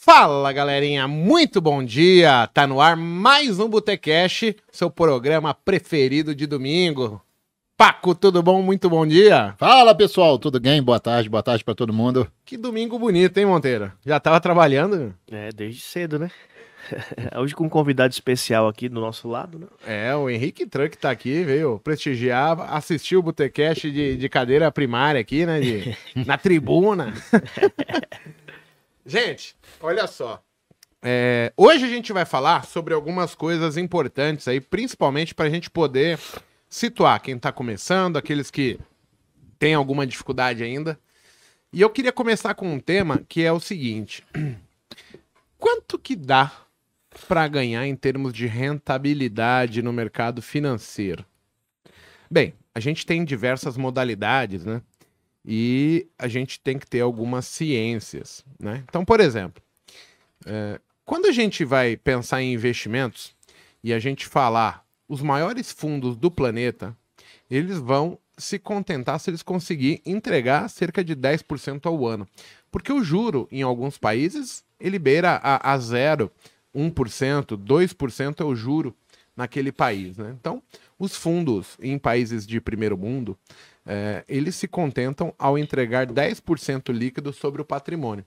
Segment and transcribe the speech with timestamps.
[0.00, 2.46] Fala galerinha, muito bom dia!
[2.54, 7.20] Tá no ar mais um Botecash, seu programa preferido de domingo.
[7.76, 8.62] Paco, tudo bom?
[8.62, 9.56] Muito bom dia!
[9.58, 10.80] Fala pessoal, tudo bem?
[10.80, 12.30] Boa tarde, boa tarde para todo mundo.
[12.44, 13.90] Que domingo bonito, hein, Monteiro?
[14.06, 15.12] Já tava trabalhando?
[15.32, 16.30] É, desde cedo, né?
[17.36, 19.66] Hoje com um convidado especial aqui do nosso lado, né?
[19.84, 25.20] É, o Henrique Truck tá aqui, veio prestigiar, assistiu o Botecash de, de cadeira primária
[25.20, 25.60] aqui, né?
[25.60, 27.12] De, na tribuna.
[29.08, 30.42] gente, olha só.
[31.02, 35.70] É, hoje a gente vai falar sobre algumas coisas importantes aí, principalmente para a gente
[35.70, 36.18] poder
[36.68, 38.78] situar quem está começando, aqueles que
[39.58, 40.98] têm alguma dificuldade ainda.
[41.72, 44.24] E eu queria começar com um tema que é o seguinte:
[45.58, 46.52] quanto que dá
[47.26, 51.24] para ganhar em termos de rentabilidade no mercado financeiro?
[52.30, 54.82] Bem, a gente tem diversas modalidades, né?
[55.50, 58.84] E a gente tem que ter algumas ciências, né?
[58.86, 59.62] Então, por exemplo,
[60.44, 63.34] é, quando a gente vai pensar em investimentos
[63.82, 66.94] e a gente falar os maiores fundos do planeta,
[67.50, 72.28] eles vão se contentar se eles conseguirem entregar cerca de 10% ao ano.
[72.70, 76.30] Porque o juro, em alguns países, ele beira a, a zero,
[76.76, 78.94] 1%, 2% é o juro
[79.34, 80.18] naquele país.
[80.18, 80.36] Né?
[80.38, 80.62] Então,
[80.98, 83.38] os fundos em países de primeiro mundo,
[83.90, 88.22] é, eles se contentam ao entregar 10% líquido sobre o patrimônio.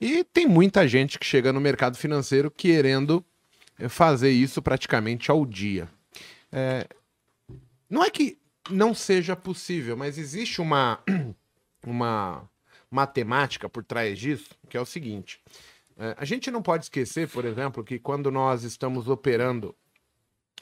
[0.00, 3.24] E tem muita gente que chega no mercado financeiro querendo
[3.78, 5.88] é, fazer isso praticamente ao dia.
[6.50, 6.88] É,
[7.88, 8.36] não é que
[8.68, 10.98] não seja possível, mas existe uma,
[11.86, 12.50] uma
[12.90, 15.40] matemática por trás disso, que é o seguinte:
[15.96, 19.74] é, a gente não pode esquecer, por exemplo, que quando nós estamos operando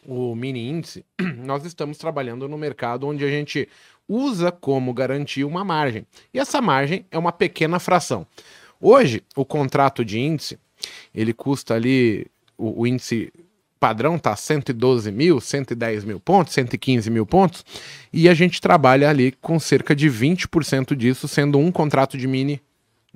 [0.04, 1.04] o mini índice,
[1.38, 3.68] nós estamos trabalhando no mercado onde a gente
[4.08, 6.06] usa como garantia uma margem.
[6.32, 8.26] E essa margem é uma pequena fração.
[8.80, 10.58] Hoje, o contrato de índice,
[11.14, 12.26] ele custa ali,
[12.56, 13.32] o, o índice
[13.80, 17.64] padrão tá 112 mil, 110 mil pontos, 115 mil pontos,
[18.12, 22.60] e a gente trabalha ali com cerca de 20% disso, sendo um contrato de mini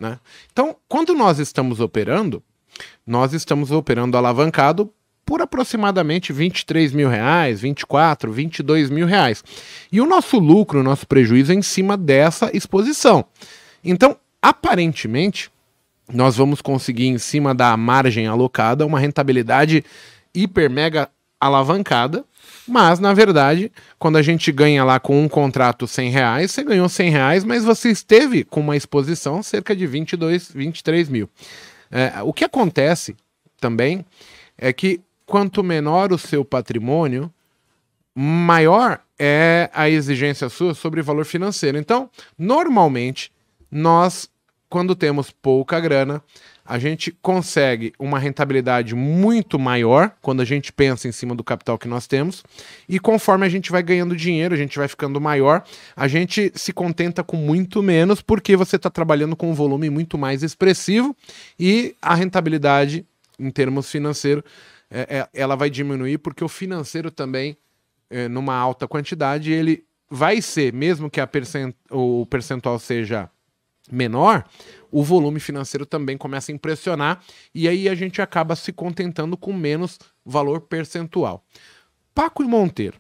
[0.01, 0.19] né?
[0.51, 2.43] Então, quando nós estamos operando,
[3.07, 4.91] nós estamos operando alavancado
[5.31, 9.45] por aproximadamente 23 mil reais, 24, 22 mil reais.
[9.93, 13.25] E o nosso lucro, o nosso prejuízo é em cima dessa exposição.
[13.85, 15.49] Então, aparentemente,
[16.13, 19.85] nós vamos conseguir, em cima da margem alocada, uma rentabilidade
[20.35, 21.09] hiper mega
[21.41, 22.25] alavancada
[22.67, 26.89] mas, na verdade, quando a gente ganha lá com um contrato 100 reais, você ganhou
[26.89, 31.29] 100 reais, mas você esteve com uma exposição cerca de 22, 23 mil.
[31.91, 33.15] É, o que acontece
[33.61, 34.05] também
[34.57, 37.33] é que quanto menor o seu patrimônio,
[38.13, 41.79] maior é a exigência sua sobre valor financeiro.
[41.79, 43.31] Então, normalmente,
[43.71, 44.29] nós,
[44.69, 46.21] quando temos pouca grana,
[46.67, 51.79] a gente consegue uma rentabilidade muito maior quando a gente pensa em cima do capital
[51.79, 52.43] que nós temos,
[52.89, 55.63] e conforme a gente vai ganhando dinheiro, a gente vai ficando maior,
[55.95, 60.19] a gente se contenta com muito menos porque você está trabalhando com um volume muito
[60.19, 61.15] mais expressivo
[61.57, 63.07] e a rentabilidade,
[63.39, 64.43] em termos financeiros,
[64.91, 67.57] é, é, ela vai diminuir porque o financeiro também,
[68.09, 73.31] é, numa alta quantidade, ele vai ser, mesmo que a percent o percentual seja
[73.91, 74.45] menor,
[74.91, 77.23] o volume financeiro também começa a impressionar
[77.55, 81.45] e aí a gente acaba se contentando com menos valor percentual.
[82.15, 82.99] Paco e Monteiro.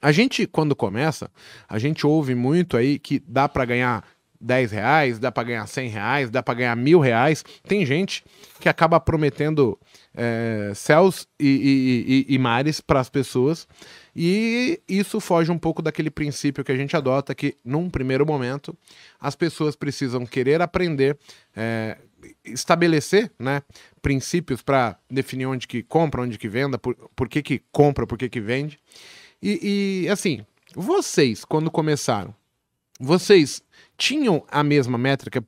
[0.00, 1.30] A gente, quando começa,
[1.68, 4.04] a gente ouve muito aí que dá para ganhar
[4.42, 7.44] 10 reais, dá para ganhar 100 reais, dá para ganhar mil reais.
[7.66, 8.24] Tem gente
[8.60, 9.78] que acaba prometendo
[10.14, 13.66] é, céus e, e, e, e mares para as pessoas
[14.14, 18.76] e isso foge um pouco daquele princípio que a gente adota que, num primeiro momento,
[19.18, 21.18] as pessoas precisam querer aprender,
[21.56, 21.96] é,
[22.44, 23.62] estabelecer né,
[24.02, 28.18] princípios para definir onde que compra, onde que venda, por, por que, que compra, por
[28.18, 28.78] que, que vende.
[29.42, 32.34] E, e assim, vocês, quando começaram,
[33.00, 33.62] vocês
[33.96, 35.44] tinham a mesma métrica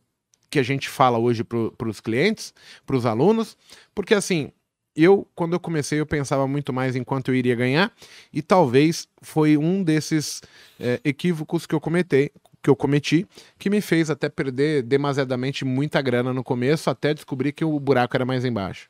[0.50, 2.54] que a gente fala hoje para os clientes,
[2.86, 3.56] para os alunos?
[3.94, 4.52] Porque assim,
[4.94, 7.92] eu, quando eu comecei, eu pensava muito mais em quanto eu iria ganhar,
[8.32, 10.40] e talvez foi um desses
[10.78, 12.30] é, equívocos que eu cometei,
[12.62, 13.26] que eu cometi,
[13.58, 18.16] que me fez até perder demasiadamente muita grana no começo, até descobrir que o buraco
[18.16, 18.88] era mais embaixo.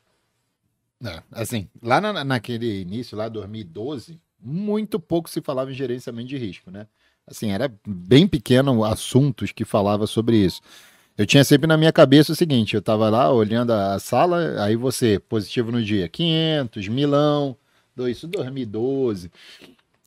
[1.03, 6.37] É, assim, lá na, naquele início, lá 2012, muito pouco se falava em gerenciamento de
[6.37, 6.87] risco, né?
[7.27, 10.61] Assim, era bem pequeno assuntos que falava sobre isso.
[11.17, 14.75] Eu tinha sempre na minha cabeça o seguinte: eu tava lá olhando a sala, aí
[14.75, 17.57] você, positivo no dia, 500, Milão,
[18.09, 19.31] isso 2012.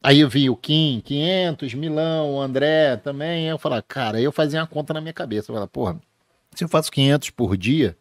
[0.03, 3.47] Aí eu vi o Kim, 500, Milão, o André também.
[3.49, 5.50] Eu falava, cara, aí eu fazia uma conta na minha cabeça.
[5.50, 6.00] Eu falava, porra,
[6.55, 7.97] se eu faço 500 por dia,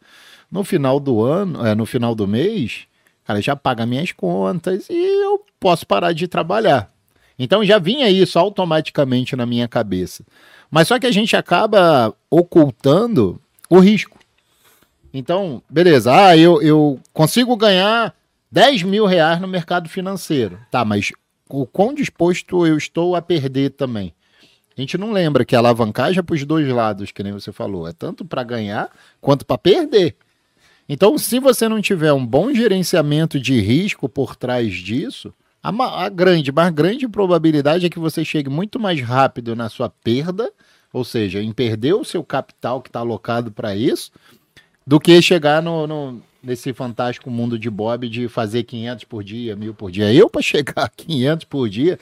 [0.52, 2.88] no final do ano, é, no final do mês,
[3.24, 6.92] cara, já paga minhas contas e eu posso parar de trabalhar.
[7.38, 10.24] Então já vinha isso automaticamente na minha cabeça.
[10.70, 13.40] Mas só que a gente acaba ocultando
[13.70, 14.18] o risco.
[15.14, 18.14] Então, beleza, ah, eu, eu consigo ganhar
[18.52, 20.60] 10 mil reais no mercado financeiro.
[20.70, 21.12] Tá, mas
[21.50, 24.14] o quão disposto eu estou a perder também?
[24.78, 27.52] A gente não lembra que a alavancagem é para os dois lados, que nem você
[27.52, 27.88] falou.
[27.88, 30.16] É tanto para ganhar quanto para perder.
[30.88, 35.34] Então, se você não tiver um bom gerenciamento de risco por trás disso,
[35.68, 39.90] a, a grande, mas grande probabilidade é que você chegue muito mais rápido na sua
[39.90, 40.52] perda,
[40.94, 44.12] ou seja, em perder o seu capital que está alocado para isso,
[44.86, 49.56] do que chegar no, no, nesse fantástico mundo de Bob de fazer 500 por dia,
[49.56, 50.14] mil por dia.
[50.14, 52.00] Eu, para chegar a 500 por dia,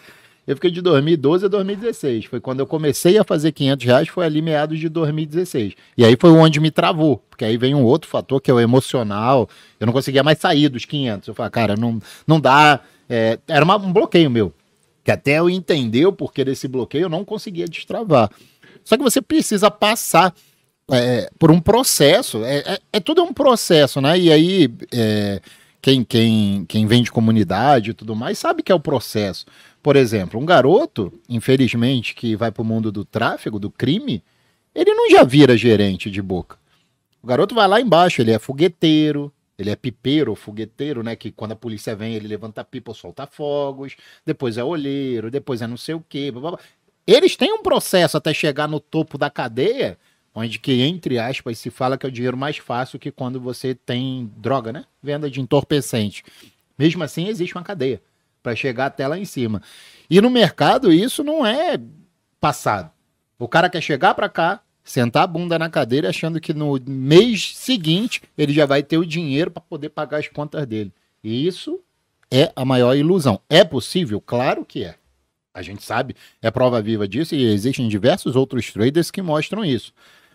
[0.47, 2.25] eu fiquei de 2012 a 2016.
[2.25, 5.73] Foi quando eu comecei a fazer 500 reais, foi ali meados de 2016.
[5.97, 8.59] E aí foi onde me travou, porque aí vem um outro fator que é o
[8.59, 9.49] emocional.
[9.79, 11.27] Eu não conseguia mais sair dos 500.
[11.27, 12.79] Eu falei, cara, não, não dá.
[13.09, 14.53] É, era uma, um bloqueio meu.
[15.03, 18.29] Que até eu entender o porquê desse bloqueio, eu não conseguia destravar.
[18.83, 20.33] Só que você precisa passar
[20.91, 22.43] é, por um processo.
[22.43, 24.17] É, é, é, tudo um processo, né?
[24.17, 25.41] E aí, é,
[25.81, 29.45] quem, quem, quem vem de comunidade e tudo mais sabe que é o processo.
[29.81, 34.23] Por exemplo, um garoto, infelizmente, que vai para o mundo do tráfego, do crime,
[34.73, 36.57] ele não já vira gerente de boca.
[37.21, 41.15] O garoto vai lá embaixo, ele é fogueteiro, ele é pipeiro fogueteiro, né?
[41.15, 45.67] Que quando a polícia vem, ele levanta pipa solta fogos, depois é olheiro, depois é
[45.67, 46.31] não sei o quê.
[46.31, 46.59] Blá, blá.
[47.07, 49.97] Eles têm um processo até chegar no topo da cadeia
[50.35, 53.73] onde que, entre aspas, se fala que é o dinheiro mais fácil que quando você
[53.73, 54.85] tem droga, né?
[55.01, 56.23] Venda de entorpecente.
[56.77, 58.01] Mesmo assim, existe uma cadeia
[58.43, 59.61] para chegar até lá em cima.
[60.09, 61.79] E no mercado, isso não é
[62.39, 62.91] passado.
[63.39, 67.57] O cara quer chegar para cá, sentar a bunda na cadeira, achando que no mês
[67.57, 70.93] seguinte ele já vai ter o dinheiro para poder pagar as contas dele.
[71.23, 71.81] E isso
[72.31, 73.41] é a maior ilusão.
[73.49, 74.21] É possível?
[74.21, 74.95] Claro que é.
[75.51, 79.91] A gente sabe, é prova viva disso e existem diversos outros traders que mostram isso.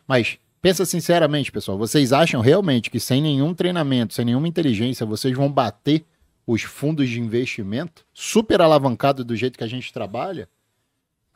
[0.07, 5.37] Mas pensa sinceramente, pessoal, vocês acham realmente que sem nenhum treinamento, sem nenhuma inteligência, vocês
[5.37, 6.05] vão bater
[6.47, 10.49] os fundos de investimento super alavancados do jeito que a gente trabalha?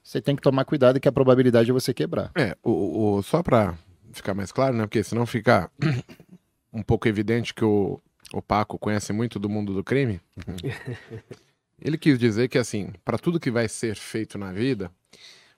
[0.05, 2.31] Você tem que tomar cuidado que a probabilidade é você quebrar.
[2.37, 3.77] É, o, o só para
[4.12, 4.85] ficar mais claro, né?
[4.85, 5.71] Porque senão fica
[6.73, 7.99] um pouco evidente que o,
[8.33, 10.21] o Paco conhece muito do mundo do crime.
[11.81, 14.91] Ele quis dizer que, assim, para tudo que vai ser feito na vida,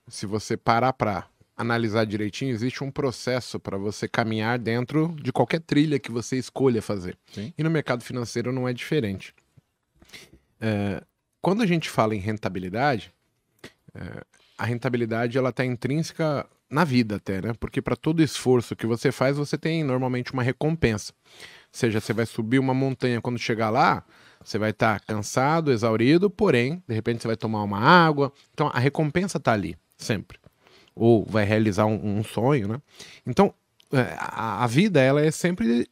[0.09, 1.27] se você parar para
[1.57, 6.81] analisar direitinho, existe um processo para você caminhar dentro de qualquer trilha que você escolha
[6.81, 7.19] fazer.
[7.33, 7.53] Sim.
[7.57, 9.35] E no mercado financeiro não é diferente.
[10.61, 11.03] É,
[11.41, 13.13] quando a gente fala em rentabilidade,
[13.95, 14.25] é,
[14.57, 17.53] a rentabilidade ela está intrínseca na vida até, né?
[17.61, 21.13] Porque para todo esforço que você faz, você tem normalmente uma recompensa.
[21.13, 24.05] Ou seja, você vai subir uma montanha quando chegar lá,
[24.43, 28.33] você vai estar tá cansado, exaurido, porém, de repente você vai tomar uma água.
[28.53, 30.39] Então a recompensa está ali, sempre
[30.97, 32.81] ou vai realizar um, um sonho, né?
[33.27, 33.53] Então,
[33.93, 35.87] é, a, a, vida ela é sempre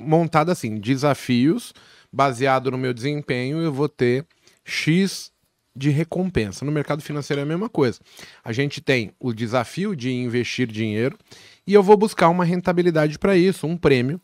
[0.00, 1.74] montada assim, desafios
[2.12, 4.24] baseado no meu desempenho, eu vou ter
[4.64, 5.32] X
[5.74, 6.64] de recompensa.
[6.64, 8.00] No mercado financeiro é a mesma coisa.
[8.44, 11.18] A gente tem o desafio de investir dinheiro
[11.66, 14.20] e eu vou buscar uma rentabilidade para isso, um prêmio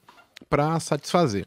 [0.49, 1.47] para satisfazer.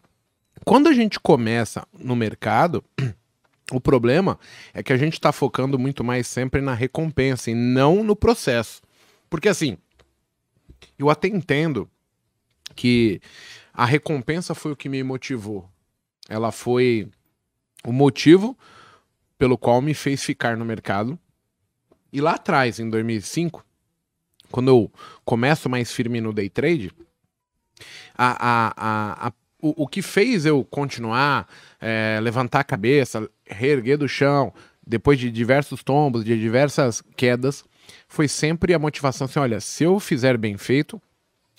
[0.65, 2.83] Quando a gente começa no mercado,
[3.71, 4.37] o problema
[4.73, 8.81] é que a gente está focando muito mais sempre na recompensa e não no processo.
[9.29, 9.77] Porque assim,
[10.97, 11.89] eu até entendo
[12.75, 13.21] que
[13.73, 15.69] a recompensa foi o que me motivou.
[16.29, 17.09] Ela foi
[17.85, 18.57] o motivo
[19.43, 21.19] pelo qual me fez ficar no mercado.
[22.13, 23.61] E lá atrás, em 2005,
[24.49, 24.89] quando eu
[25.25, 26.93] começo mais firme no day trade,
[28.17, 31.45] a, a, a, a o, o que fez eu continuar,
[31.81, 34.53] é, levantar a cabeça, reerguer do chão,
[34.87, 37.65] depois de diversos tombos, de diversas quedas,
[38.07, 41.01] foi sempre a motivação assim: olha, se eu fizer bem feito,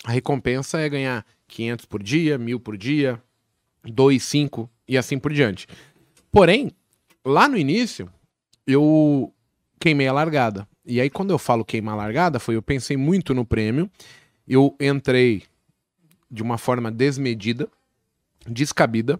[0.03, 3.21] a recompensa é ganhar 500 por dia, mil por dia,
[3.83, 5.67] 2, 5 e assim por diante.
[6.31, 6.71] Porém,
[7.25, 8.09] lá no início,
[8.67, 9.33] eu
[9.79, 10.67] queimei a largada.
[10.85, 13.89] E aí, quando eu falo queimar a largada, foi eu pensei muito no prêmio,
[14.47, 15.43] eu entrei
[16.29, 17.67] de uma forma desmedida,
[18.47, 19.19] descabida.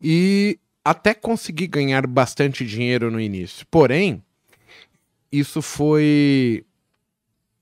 [0.00, 3.66] E até consegui ganhar bastante dinheiro no início.
[3.70, 4.22] Porém,
[5.30, 6.64] isso foi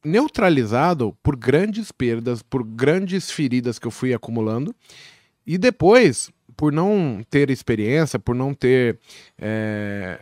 [0.05, 4.75] neutralizado por grandes perdas, por grandes feridas que eu fui acumulando.
[5.45, 8.99] E depois, por não ter experiência, por não ter
[9.39, 10.19] é,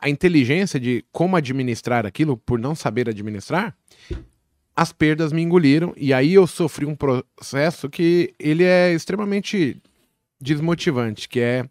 [0.00, 3.76] a inteligência de como administrar aquilo, por não saber administrar,
[4.74, 9.80] as perdas me engoliram e aí eu sofri um processo que ele é extremamente
[10.40, 11.68] desmotivante, que é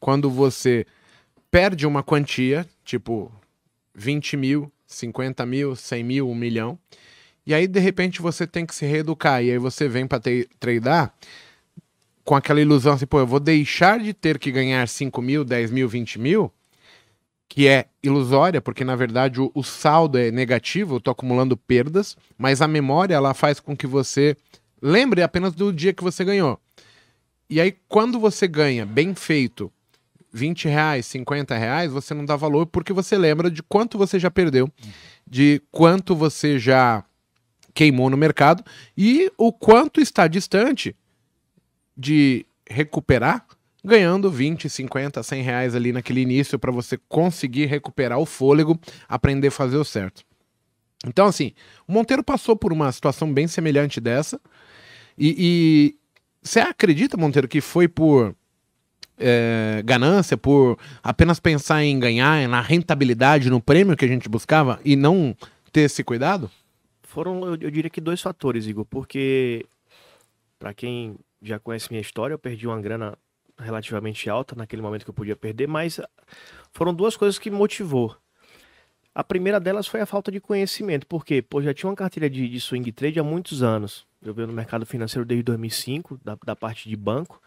[0.00, 0.86] quando você
[1.50, 3.30] perde uma quantia, tipo
[3.94, 6.78] 20 mil, 50 mil, 100 mil, 1 milhão,
[7.46, 10.22] e aí de repente você tem que se reeducar, e aí você vem para
[10.58, 11.14] tradar
[12.28, 15.70] com aquela ilusão assim, pô, eu vou deixar de ter que ganhar 5 mil, 10
[15.70, 16.52] mil, 20 mil,
[17.48, 22.18] que é ilusória, porque na verdade o, o saldo é negativo, eu tô acumulando perdas,
[22.36, 24.36] mas a memória ela faz com que você
[24.82, 26.60] lembre apenas do dia que você ganhou.
[27.48, 29.72] E aí, quando você ganha bem feito
[30.30, 34.30] 20 reais, 50 reais, você não dá valor porque você lembra de quanto você já
[34.30, 34.70] perdeu,
[35.26, 37.02] de quanto você já
[37.72, 38.62] queimou no mercado
[38.94, 40.94] e o quanto está distante
[41.98, 43.44] de recuperar
[43.84, 48.78] ganhando 20, 50, 100 reais ali naquele início para você conseguir recuperar o fôlego,
[49.08, 50.22] aprender a fazer o certo.
[51.06, 51.52] Então, assim,
[51.86, 54.40] o Monteiro passou por uma situação bem semelhante dessa.
[55.16, 55.96] E,
[56.42, 58.34] você acredita, Monteiro, que foi por
[59.16, 64.80] é, ganância, por apenas pensar em ganhar, na rentabilidade, no prêmio que a gente buscava
[64.84, 65.36] e não
[65.72, 66.50] ter esse cuidado?
[67.02, 69.66] Foram, eu, eu diria que dois fatores, Igor, porque
[70.58, 73.16] para quem já conhece minha história, eu perdi uma grana
[73.58, 76.00] relativamente alta naquele momento que eu podia perder, mas
[76.72, 78.16] foram duas coisas que me motivou.
[79.14, 82.48] A primeira delas foi a falta de conhecimento, porque pô, já tinha uma carteira de,
[82.48, 84.06] de swing trade há muitos anos.
[84.22, 87.40] Eu venho no mercado financeiro desde 2005, da, da parte de banco.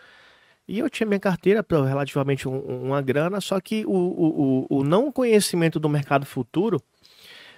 [0.67, 5.11] E eu tinha minha carteira relativamente um, uma grana, só que o, o, o, não
[5.11, 6.81] conhecimento do mercado futuro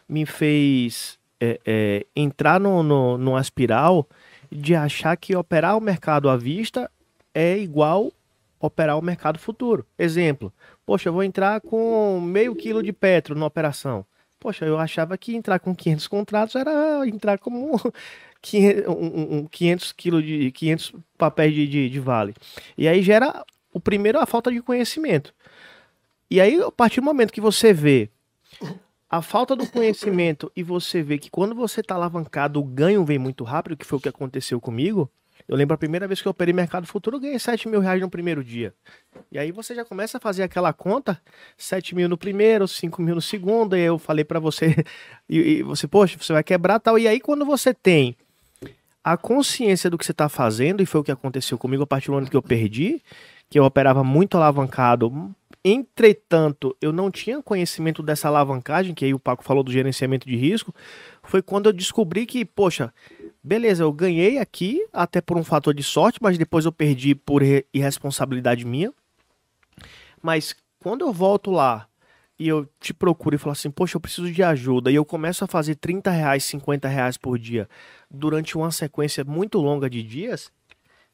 [0.08, 4.08] me fez é, é, entrar no, no, numa espiral
[4.54, 6.90] de achar que operar o mercado à vista
[7.34, 8.12] é igual
[8.60, 9.86] operar o mercado futuro.
[9.98, 10.54] Exemplo,
[10.86, 14.06] poxa, eu vou entrar com meio quilo de petro na operação.
[14.40, 17.80] Poxa, eu achava que entrar com 500 contratos era entrar como
[18.42, 22.34] 500 quilos de 500 papéis de, de, de, vale.
[22.78, 23.44] E aí gera
[23.74, 25.34] o primeiro a falta de conhecimento.
[26.30, 28.10] E aí, a partir do momento que você vê
[29.14, 33.20] a falta do conhecimento e você vê que quando você está alavancado, o ganho vem
[33.20, 35.08] muito rápido, que foi o que aconteceu comigo.
[35.48, 38.02] Eu lembro a primeira vez que eu operei mercado futuro, eu ganhei 7 mil reais
[38.02, 38.74] no primeiro dia.
[39.32, 41.22] E aí você já começa a fazer aquela conta,
[41.56, 44.84] 7 mil no primeiro, 5 mil no segundo, e eu falei para você,
[45.30, 46.98] e, e, você, poxa, você vai quebrar tal.
[46.98, 48.18] E aí quando você tem
[49.04, 52.08] a consciência do que você está fazendo, e foi o que aconteceu comigo a partir
[52.08, 53.00] do momento que eu perdi,
[53.48, 59.20] que eu operava muito alavancado, entretanto, eu não tinha conhecimento dessa alavancagem, que aí o
[59.20, 60.74] Paco falou do gerenciamento de risco,
[61.22, 62.94] foi quando eu descobri que, poxa,
[63.42, 67.42] beleza, eu ganhei aqui, até por um fator de sorte, mas depois eu perdi por
[67.74, 68.94] irresponsabilidade minha.
[70.22, 71.88] Mas quando eu volto lá
[72.38, 75.46] e eu te procuro e falo assim, poxa, eu preciso de ajuda, e eu começo
[75.46, 77.70] a fazer 30 reais, 50 reais por dia
[78.12, 80.52] durante uma sequência muito longa de dias,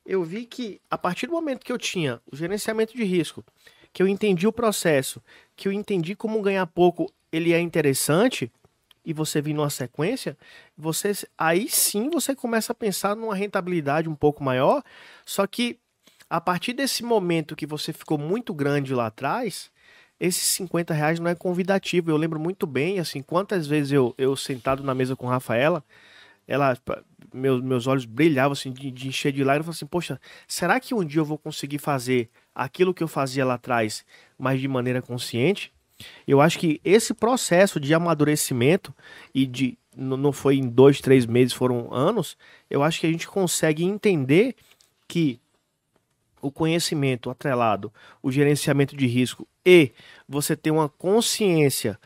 [0.05, 3.43] eu vi que a partir do momento que eu tinha o gerenciamento de risco,
[3.93, 5.21] que eu entendi o processo,
[5.55, 8.51] que eu entendi como ganhar pouco ele é interessante,
[9.05, 10.37] e você vir numa sequência,
[10.77, 14.83] você aí sim você começa a pensar numa rentabilidade um pouco maior,
[15.25, 15.79] só que
[16.29, 19.71] a partir desse momento que você ficou muito grande lá atrás,
[20.19, 22.11] esses 50 reais não é convidativo.
[22.11, 25.83] Eu lembro muito bem, assim, quantas vezes eu, eu sentado na mesa com Rafaela,
[26.49, 26.75] ela,
[27.31, 29.67] meus, meus olhos brilhavam, assim, de, de encher de lágrimas.
[29.67, 33.07] Eu falei assim, poxa, será que um dia eu vou conseguir fazer aquilo que eu
[33.07, 34.03] fazia lá atrás,
[34.37, 35.71] mas de maneira consciente?
[36.27, 38.93] Eu acho que esse processo de amadurecimento
[39.33, 42.35] e de não foi em dois, três meses, foram anos.
[42.69, 44.55] Eu acho que a gente consegue entender
[45.07, 45.39] que
[46.41, 49.91] o conhecimento atrelado, o gerenciamento de risco e
[50.27, 51.99] você ter uma consciência,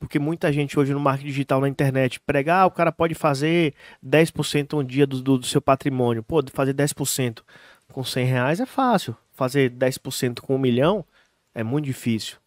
[0.00, 3.74] porque muita gente hoje no marketing digital na internet prega, ah, o cara pode fazer
[4.04, 6.22] 10% um dia do, do, do, seu patrimônio.
[6.22, 7.42] Pô, fazer 10%
[7.92, 11.04] com 100 reais é fácil, fazer 10% com um milhão
[11.54, 12.38] é muito difícil.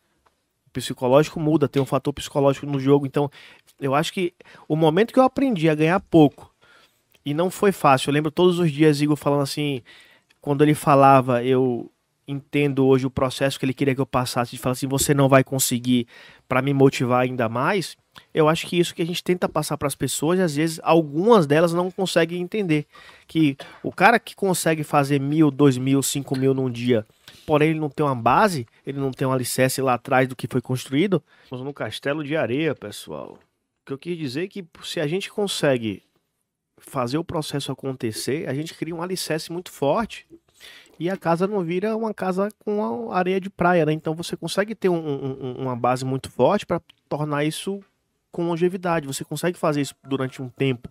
[0.65, 3.29] O psicológico muda, tem um fator psicológico no jogo, então
[3.79, 4.33] eu acho que
[4.67, 6.51] o momento que eu aprendi a ganhar pouco,
[7.24, 9.83] e não foi fácil, eu lembro todos os dias Igor falando assim,
[10.41, 11.91] quando ele falava, eu
[12.27, 15.27] entendo hoje o processo que ele queria que eu passasse, de falar assim, você não
[15.27, 16.07] vai conseguir,
[16.47, 17.97] para me motivar ainda mais.
[18.33, 21.47] Eu acho que isso que a gente tenta passar para as pessoas, às vezes algumas
[21.47, 22.85] delas não conseguem entender
[23.27, 27.05] que o cara que consegue fazer mil, dois mil, cinco mil num dia,
[27.45, 30.47] porém ele não tem uma base, ele não tem um alicerce lá atrás do que
[30.47, 31.23] foi construído.
[31.43, 33.39] Estamos no castelo de areia, pessoal.
[33.81, 36.03] O que eu quis dizer é que se a gente consegue
[36.77, 40.27] fazer o processo acontecer, a gente cria um alicerce muito forte
[41.00, 43.93] e a casa não vira uma casa com areia de praia, né?
[43.93, 47.81] Então você consegue ter um, um, uma base muito forte para tornar isso
[48.31, 49.07] com longevidade.
[49.07, 50.89] Você consegue fazer isso durante um tempo,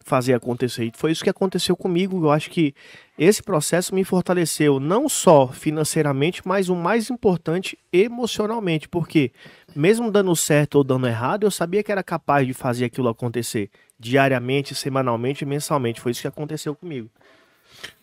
[0.00, 0.84] fazer acontecer.
[0.84, 2.24] E foi isso que aconteceu comigo.
[2.24, 2.74] Eu acho que
[3.18, 8.88] esse processo me fortaleceu não só financeiramente, mas o mais importante, emocionalmente.
[8.88, 9.32] Porque
[9.74, 13.70] mesmo dando certo ou dando errado, eu sabia que era capaz de fazer aquilo acontecer
[13.98, 16.00] diariamente, semanalmente, mensalmente.
[16.00, 17.10] Foi isso que aconteceu comigo.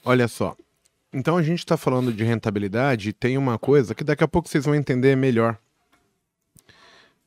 [0.04, 0.56] Olha só.
[1.14, 4.50] Então a gente está falando de rentabilidade e tem uma coisa que daqui a pouco
[4.50, 5.58] vocês vão entender melhor.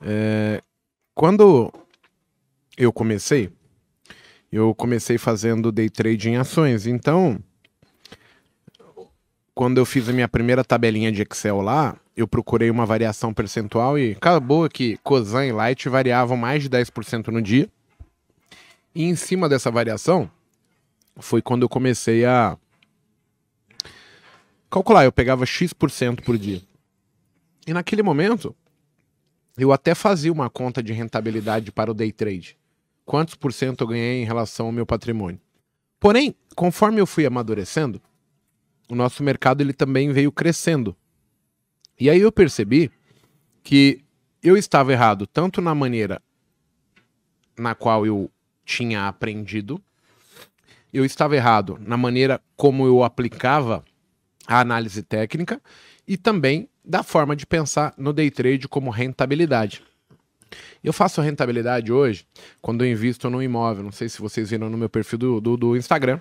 [0.01, 0.61] É,
[1.15, 1.73] quando
[2.77, 3.51] eu comecei,
[4.51, 6.87] eu comecei fazendo day trade em ações.
[6.87, 7.39] Então,
[9.55, 13.99] quando eu fiz a minha primeira tabelinha de Excel lá, eu procurei uma variação percentual
[13.99, 17.69] e acabou que Cosan e Light variavam mais de 10% no dia.
[18.95, 20.31] E em cima dessa variação,
[21.19, 22.59] foi quando eu comecei a
[24.71, 25.05] calcular.
[25.05, 26.63] Eu pegava X% por dia.
[27.67, 28.55] E naquele momento,
[29.57, 32.57] eu até fazia uma conta de rentabilidade para o day trade.
[33.05, 35.41] Quantos por cento eu ganhei em relação ao meu patrimônio.
[35.99, 38.01] Porém, conforme eu fui amadurecendo,
[38.89, 40.97] o nosso mercado ele também veio crescendo.
[41.99, 42.91] E aí eu percebi
[43.63, 44.05] que
[44.43, 46.23] eu estava errado tanto na maneira
[47.59, 48.31] na qual eu
[48.65, 49.81] tinha aprendido,
[50.93, 53.85] eu estava errado na maneira como eu aplicava
[54.47, 55.61] a análise técnica
[56.07, 59.83] e também da forma de pensar no day trade como rentabilidade.
[60.83, 62.25] Eu faço rentabilidade hoje
[62.63, 63.83] quando eu invisto no imóvel.
[63.83, 66.21] Não sei se vocês viram no meu perfil do, do, do Instagram.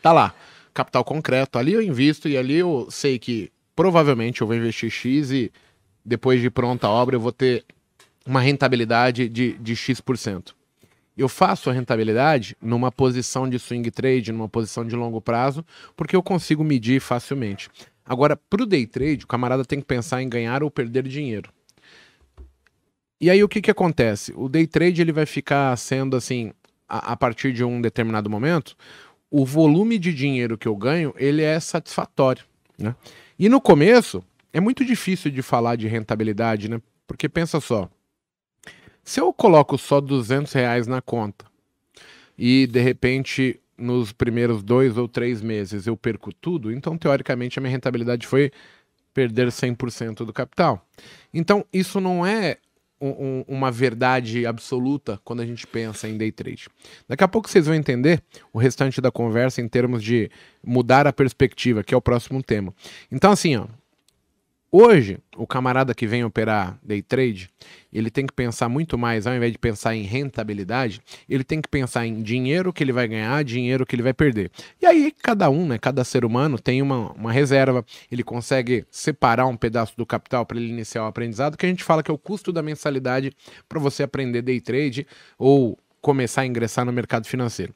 [0.00, 0.34] Tá lá,
[0.72, 1.58] capital concreto.
[1.58, 5.52] Ali eu invisto e ali eu sei que provavelmente eu vou investir X e
[6.04, 7.64] depois de pronta a obra eu vou ter
[8.26, 10.54] uma rentabilidade de, de X%.
[11.16, 15.64] Eu faço a rentabilidade numa posição de swing trade, numa posição de longo prazo,
[15.94, 17.68] porque eu consigo medir facilmente.
[18.04, 21.50] Agora, para o day trade, o camarada tem que pensar em ganhar ou perder dinheiro.
[23.20, 24.32] E aí o que, que acontece?
[24.34, 26.52] O day trade ele vai ficar sendo assim,
[26.88, 28.76] a, a partir de um determinado momento,
[29.30, 32.44] o volume de dinheiro que eu ganho, ele é satisfatório.
[32.76, 32.94] Né?
[33.38, 36.80] E no começo, é muito difícil de falar de rentabilidade, né?
[37.06, 37.88] Porque pensa só,
[39.04, 41.44] se eu coloco só 200 reais na conta
[42.38, 47.62] e de repente nos primeiros dois ou três meses eu perco tudo, então teoricamente a
[47.62, 48.52] minha rentabilidade foi
[49.12, 50.86] perder 100% do capital.
[51.34, 52.58] Então isso não é
[53.00, 56.68] um, uma verdade absoluta quando a gente pensa em day trade.
[57.08, 60.30] Daqui a pouco vocês vão entender o restante da conversa em termos de
[60.64, 62.72] mudar a perspectiva, que é o próximo tema.
[63.10, 63.66] Então assim, ó,
[64.74, 67.50] Hoje, o camarada que vem operar day trade,
[67.92, 71.68] ele tem que pensar muito mais, ao invés de pensar em rentabilidade, ele tem que
[71.68, 74.50] pensar em dinheiro que ele vai ganhar, dinheiro que ele vai perder.
[74.80, 79.44] E aí, cada um, né, cada ser humano tem uma, uma reserva, ele consegue separar
[79.44, 82.14] um pedaço do capital para ele iniciar o aprendizado, que a gente fala que é
[82.14, 83.30] o custo da mensalidade
[83.68, 85.06] para você aprender day trade
[85.38, 87.74] ou começar a ingressar no mercado financeiro.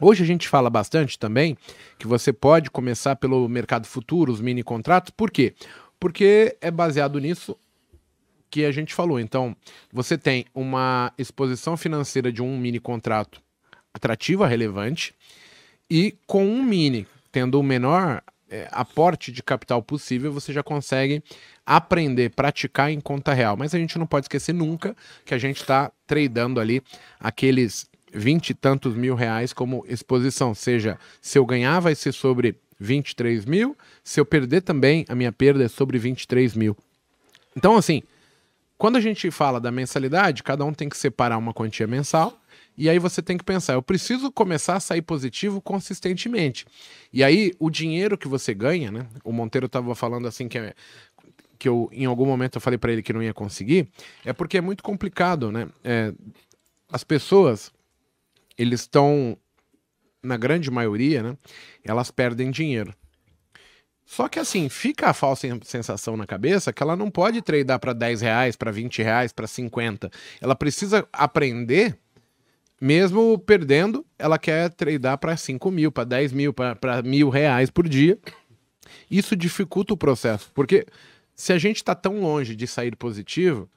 [0.00, 1.56] Hoje a gente fala bastante também
[1.98, 5.54] que você pode começar pelo mercado futuro, os mini contratos, por quê?
[6.02, 7.56] Porque é baseado nisso
[8.50, 9.20] que a gente falou.
[9.20, 9.54] Então,
[9.92, 13.40] você tem uma exposição financeira de um mini contrato
[13.94, 15.14] atrativa, relevante,
[15.88, 21.22] e com um mini, tendo o menor é, aporte de capital possível, você já consegue
[21.64, 23.56] aprender, praticar em conta real.
[23.56, 26.82] Mas a gente não pode esquecer nunca que a gente está tradando ali
[27.20, 30.52] aqueles vinte e tantos mil reais como exposição.
[30.52, 33.76] Seja, se eu ganhar, vai ser sobre 23 mil.
[34.02, 36.76] Se eu perder também, a minha perda é sobre 23 mil.
[37.56, 38.02] Então, assim,
[38.76, 42.38] quando a gente fala da mensalidade, cada um tem que separar uma quantia mensal.
[42.76, 46.66] E aí você tem que pensar, eu preciso começar a sair positivo consistentemente.
[47.12, 49.06] E aí o dinheiro que você ganha, né?
[49.22, 50.74] O Monteiro estava falando assim que é,
[51.58, 53.88] que eu em algum momento eu falei para ele que não ia conseguir,
[54.24, 55.68] é porque é muito complicado, né?
[55.84, 56.12] É,
[56.90, 57.70] as pessoas
[58.56, 59.36] eles estão
[60.22, 61.36] na grande maioria, né,
[61.84, 62.94] elas perdem dinheiro.
[64.04, 67.92] Só que assim, fica a falsa sensação na cabeça que ela não pode tradar para
[67.92, 70.10] 10 reais, para 20 reais, para 50.
[70.40, 71.96] Ela precisa aprender,
[72.80, 77.88] mesmo perdendo, ela quer tradar para 5 mil, para 10 mil, para mil reais por
[77.88, 78.18] dia.
[79.10, 80.84] Isso dificulta o processo, porque
[81.34, 83.68] se a gente está tão longe de sair positivo,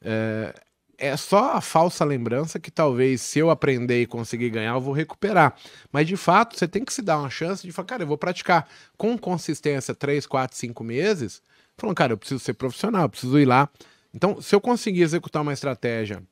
[0.00, 0.54] é,
[1.02, 4.94] é só a falsa lembrança que talvez se eu aprender e conseguir ganhar, eu vou
[4.94, 5.56] recuperar.
[5.90, 8.16] Mas de fato, você tem que se dar uma chance de falar, cara, eu vou
[8.16, 11.42] praticar com consistência 3, 4, 5 meses.
[11.76, 13.68] Falando, cara, eu preciso ser profissional, eu preciso ir lá.
[14.14, 16.22] Então, se eu conseguir executar uma estratégia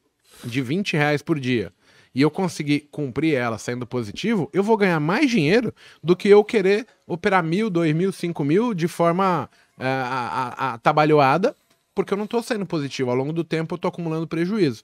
[0.45, 1.73] de 20 reais por dia
[2.15, 6.45] e eu conseguir cumprir ela sendo positivo, eu vou ganhar mais dinheiro do que eu
[6.45, 11.57] querer operar mil, dois mil, cinco mil de forma uh, atabalhoada
[11.95, 13.11] porque eu não tô saindo positivo.
[13.11, 14.83] Ao longo do tempo eu tô acumulando prejuízo.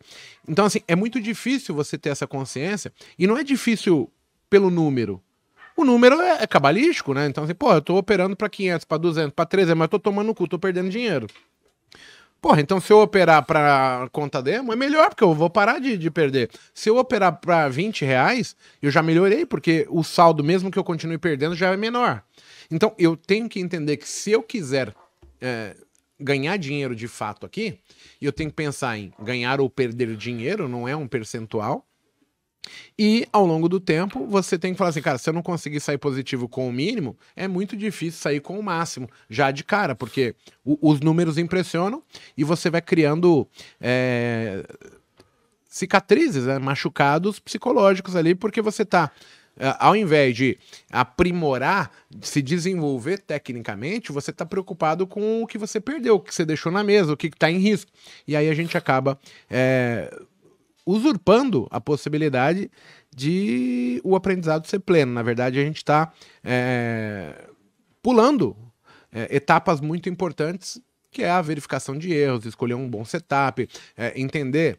[0.49, 4.11] Então, assim, é muito difícil você ter essa consciência, e não é difícil
[4.49, 5.23] pelo número.
[5.77, 7.27] O número é, é cabalístico, né?
[7.27, 10.29] Então, assim, pô, eu tô operando para 500, para 200, para 300, mas tô tomando
[10.29, 11.27] no cu, tô perdendo dinheiro.
[12.41, 15.99] Porra, então se eu operar para conta demo, é melhor, porque eu vou parar de,
[15.99, 16.51] de perder.
[16.73, 20.85] Se eu operar para 20 reais, eu já melhorei, porque o saldo, mesmo que eu
[20.85, 22.23] continue perdendo, já é menor.
[22.71, 24.95] Então eu tenho que entender que se eu quiser
[25.41, 25.77] é,
[26.19, 27.79] ganhar dinheiro de fato aqui,
[28.21, 31.87] eu tenho que pensar em ganhar ou perder dinheiro, não é um percentual.
[32.99, 35.81] E ao longo do tempo, você tem que falar assim, cara, se eu não conseguir
[35.81, 39.95] sair positivo com o mínimo, é muito difícil sair com o máximo, já de cara,
[39.95, 42.03] porque o, os números impressionam
[42.37, 43.47] e você vai criando
[43.81, 44.65] é,
[45.69, 49.13] cicatrizes, né, machucados psicológicos ali, porque você tá
[49.79, 50.59] ao invés de
[50.91, 51.91] aprimorar,
[52.21, 56.71] se desenvolver tecnicamente, você está preocupado com o que você perdeu, o que você deixou
[56.71, 57.91] na mesa, o que está em risco.
[58.27, 59.19] E aí a gente acaba
[59.51, 60.15] é,
[60.87, 62.71] usurpando a possibilidade
[63.15, 65.13] de o aprendizado ser pleno.
[65.13, 66.13] Na verdade, a gente está
[66.45, 67.49] é,
[68.03, 68.57] pulando
[69.11, 73.67] é, etapas muito importantes, que é a verificação de erros, escolher um bom setup,
[73.97, 74.79] é, entender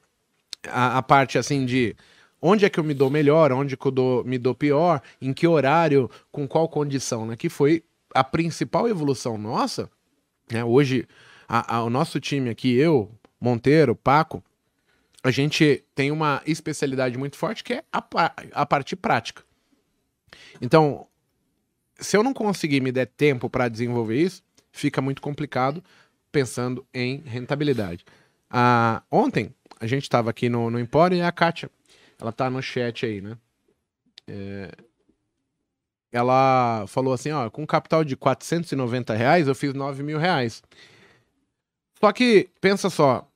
[0.68, 1.96] a, a, parte assim de
[2.42, 5.34] onde é que eu me dou melhor, onde que eu dou, me dou pior, em
[5.34, 7.36] que horário, com qual condição, né?
[7.36, 9.90] Que foi a principal evolução nossa.
[10.52, 10.64] Né?
[10.64, 11.08] Hoje,
[11.48, 14.44] a, a, o nosso time aqui, eu, Monteiro, Paco,
[15.24, 18.04] a gente tem uma especialidade muito forte que é a,
[18.54, 19.44] a parte prática.
[20.62, 21.08] Então,
[22.00, 25.84] se eu não conseguir me der tempo para desenvolver isso, fica muito complicado
[26.32, 28.06] pensando em rentabilidade.
[28.50, 31.70] Ah, ontem, a gente estava aqui no, no Empório e a Kátia,
[32.20, 33.38] ela tá no chat aí, né?
[34.28, 34.72] É,
[36.12, 40.64] ela falou assim, ó, com capital de 490 reais, eu fiz 9 mil reais.
[42.00, 43.28] Só que, pensa só,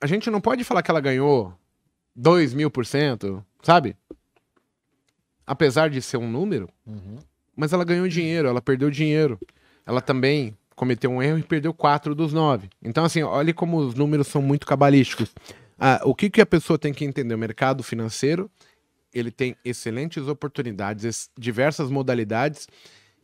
[0.00, 1.52] a gente não pode falar que ela ganhou
[2.14, 3.96] 2 mil por cento, sabe?
[5.46, 7.18] Apesar de ser um número, uhum.
[7.56, 9.38] mas ela ganhou dinheiro, ela perdeu dinheiro.
[9.86, 12.68] Ela também cometeu um erro e perdeu 4 dos 9.
[12.82, 15.34] Então, assim, olhe como os números são muito cabalísticos.
[15.78, 17.34] Ah, o que, que a pessoa tem que entender?
[17.34, 18.50] O mercado financeiro
[19.12, 22.66] ele tem excelentes oportunidades, diversas modalidades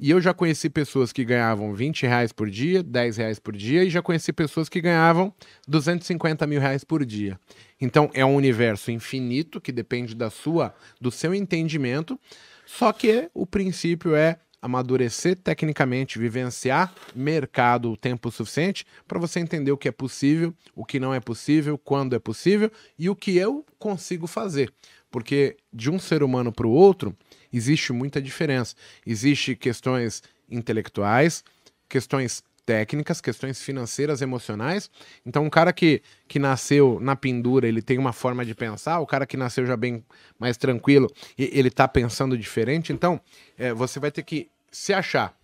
[0.03, 3.85] e eu já conheci pessoas que ganhavam 20 reais por dia, 10 reais por dia,
[3.85, 5.31] e já conheci pessoas que ganhavam
[5.69, 7.39] 250 mil reais por dia.
[7.79, 12.19] Então é um universo infinito que depende da sua, do seu entendimento.
[12.65, 19.73] Só que o princípio é amadurecer tecnicamente, vivenciar mercado o tempo suficiente para você entender
[19.73, 23.37] o que é possível, o que não é possível, quando é possível e o que
[23.37, 24.73] eu consigo fazer.
[25.11, 27.17] Porque de um ser humano para o outro,
[27.53, 28.77] existe muita diferença.
[29.05, 31.43] Existe questões intelectuais,
[31.89, 34.89] questões técnicas, questões financeiras, emocionais.
[35.27, 39.07] Então, um cara que, que nasceu na pendura, ele tem uma forma de pensar, o
[39.07, 40.05] cara que nasceu já bem
[40.39, 42.93] mais tranquilo, ele está pensando diferente.
[42.93, 43.21] Então,
[43.59, 45.37] é, você vai ter que se achar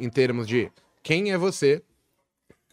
[0.00, 0.68] em termos de
[1.00, 1.80] quem é você,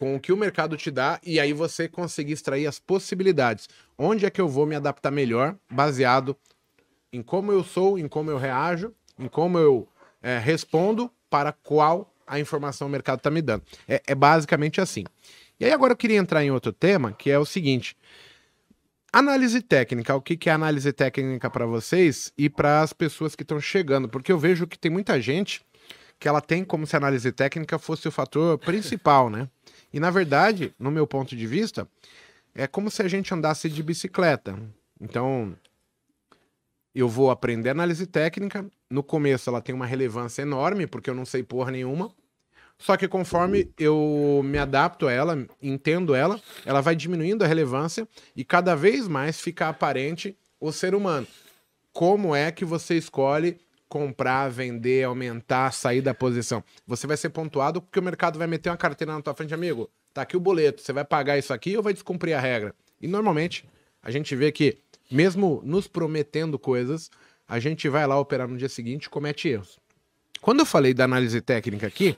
[0.00, 3.68] com o que o mercado te dá, e aí você conseguir extrair as possibilidades.
[3.96, 6.36] Onde é que eu vou me adaptar melhor, baseado
[7.12, 9.86] em como eu sou, em como eu reajo, em como eu
[10.20, 13.62] é, respondo para qual a informação o mercado está me dando.
[13.88, 15.04] É, é, basicamente assim.
[15.58, 17.96] E aí agora eu queria entrar em outro tema, que é o seguinte.
[19.12, 23.42] Análise técnica, o que, que é análise técnica para vocês e para as pessoas que
[23.42, 24.08] estão chegando?
[24.08, 25.62] Porque eu vejo que tem muita gente
[26.18, 29.48] que ela tem como se a análise técnica fosse o fator principal, né?
[29.92, 31.86] E na verdade, no meu ponto de vista,
[32.54, 34.56] é como se a gente andasse de bicicleta.
[35.00, 35.54] Então,
[36.94, 38.66] eu vou aprender análise técnica.
[38.90, 42.12] No começo ela tem uma relevância enorme, porque eu não sei porra nenhuma.
[42.78, 48.08] Só que conforme eu me adapto a ela, entendo ela, ela vai diminuindo a relevância
[48.34, 51.26] e cada vez mais fica aparente o ser humano.
[51.92, 56.64] Como é que você escolhe comprar, vender, aumentar, sair da posição?
[56.86, 59.88] Você vai ser pontuado porque o mercado vai meter uma carteira na tua frente, amigo.
[60.12, 62.74] Tá aqui o boleto, você vai pagar isso aqui ou vai descumprir a regra?
[63.00, 63.64] E normalmente
[64.02, 64.78] a gente vê que
[65.12, 67.10] mesmo nos prometendo coisas,
[67.46, 69.78] a gente vai lá operar no dia seguinte e comete erros.
[70.40, 72.16] Quando eu falei da análise técnica aqui,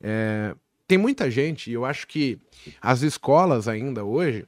[0.00, 0.54] é,
[0.86, 2.38] tem muita gente, e eu acho que
[2.80, 4.44] as escolas ainda hoje,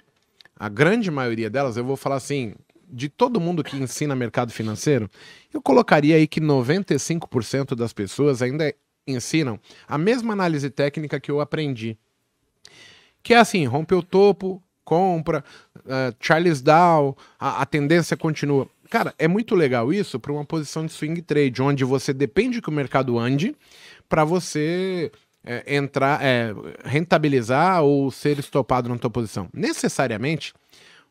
[0.56, 2.54] a grande maioria delas, eu vou falar assim,
[2.88, 5.10] de todo mundo que ensina mercado financeiro,
[5.52, 8.74] eu colocaria aí que 95% das pessoas ainda
[9.06, 11.98] ensinam a mesma análise técnica que eu aprendi.
[13.22, 15.44] Que é assim, rompe o topo, compra,
[15.78, 18.68] uh, Charles Dow, a, a, tendência continua.
[18.90, 22.68] Cara, é muito legal isso para uma posição de swing trade, onde você depende que
[22.68, 23.56] o mercado ande
[24.08, 25.10] para você
[25.44, 29.48] é, entrar, é, rentabilizar ou ser estopado na tua posição.
[29.52, 30.54] Necessariamente,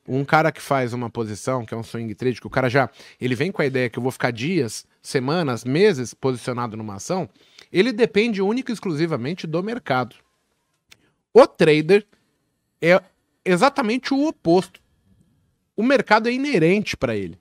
[0.07, 2.89] um cara que faz uma posição, que é um swing trade, que o cara já
[3.19, 7.29] ele vem com a ideia que eu vou ficar dias, semanas, meses posicionado numa ação,
[7.71, 10.15] ele depende única e exclusivamente do mercado.
[11.33, 12.05] O trader
[12.81, 13.01] é
[13.45, 14.81] exatamente o oposto.
[15.75, 17.37] O mercado é inerente para ele.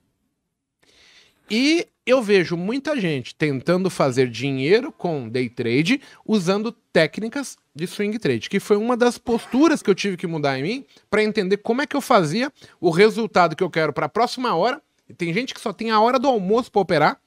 [1.51, 8.19] E eu vejo muita gente tentando fazer dinheiro com day trade usando técnicas de swing
[8.19, 11.59] trade, que foi uma das posturas que eu tive que mudar em mim para entender
[11.59, 14.83] como é que eu fazia o resultado que eu quero para a próxima hora.
[15.17, 17.21] Tem gente que só tem a hora do almoço para operar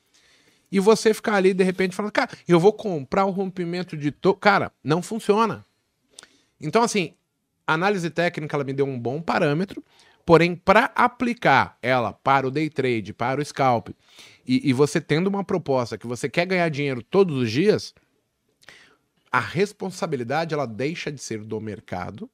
[0.71, 4.33] e você ficar ali de repente falando, cara, eu vou comprar o rompimento de to...
[4.33, 5.65] cara, não funciona.
[6.59, 7.13] Então assim,
[7.65, 9.83] análise técnica ela me deu um bom parâmetro,
[10.25, 13.89] porém para aplicar ela para o day trade, para o scalp
[14.47, 17.93] e, e você tendo uma proposta que você quer ganhar dinheiro todos os dias,
[19.31, 22.29] a responsabilidade ela deixa de ser do mercado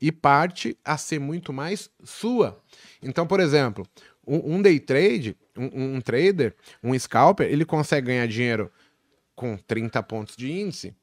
[0.00, 2.62] e parte a ser muito mais sua.
[3.02, 3.86] Então, por exemplo,
[4.26, 8.70] um, um day trade, um, um, trader, um scalper, ele consegue ganhar dinheiro
[9.34, 10.94] com 30 pontos de índice.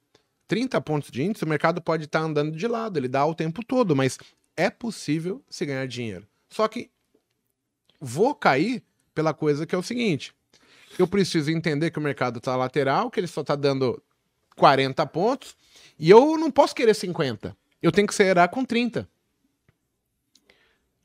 [0.53, 3.33] 30 pontos de índice, o mercado pode estar tá andando de lado, ele dá o
[3.33, 4.19] tempo todo, mas
[4.55, 6.27] é possível se ganhar dinheiro.
[6.47, 6.91] Só que
[7.99, 8.83] vou cair
[9.15, 10.31] pela coisa que é o seguinte:
[10.99, 13.99] eu preciso entender que o mercado está lateral, que ele só está dando
[14.55, 15.57] 40 pontos,
[15.97, 17.57] e eu não posso querer 50.
[17.81, 19.09] Eu tenho que acelerar com 30.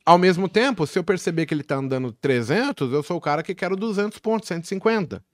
[0.04, 3.42] Ao mesmo tempo, se eu perceber que ele está andando 300, eu sou o cara
[3.42, 5.24] que quero 200 pontos, 150.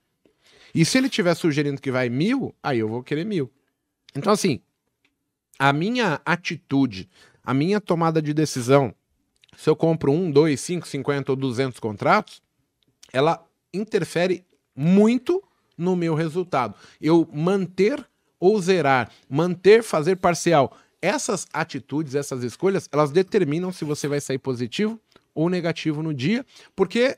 [0.73, 3.51] E se ele estiver sugerindo que vai mil, aí eu vou querer mil.
[4.15, 4.61] Então, assim,
[5.59, 7.09] a minha atitude,
[7.43, 8.93] a minha tomada de decisão,
[9.57, 12.41] se eu compro um, dois, cinco, cinquenta ou duzentos contratos,
[13.11, 15.43] ela interfere muito
[15.77, 16.75] no meu resultado.
[16.99, 18.05] Eu manter
[18.39, 20.77] ou zerar, manter, fazer parcial.
[21.01, 24.99] Essas atitudes, essas escolhas, elas determinam se você vai sair positivo
[25.33, 27.17] ou negativo no dia, porque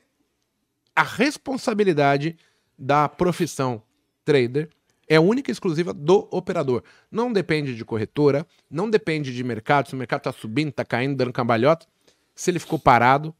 [0.94, 2.36] a responsabilidade
[2.76, 3.82] da profissão
[4.24, 4.68] trader
[5.08, 6.82] é única e exclusiva do operador.
[7.10, 11.16] Não depende de corretora, não depende de mercado, se o mercado está subindo, está caindo,
[11.16, 11.86] dando cambalhota,
[12.34, 13.34] se ele ficou parado.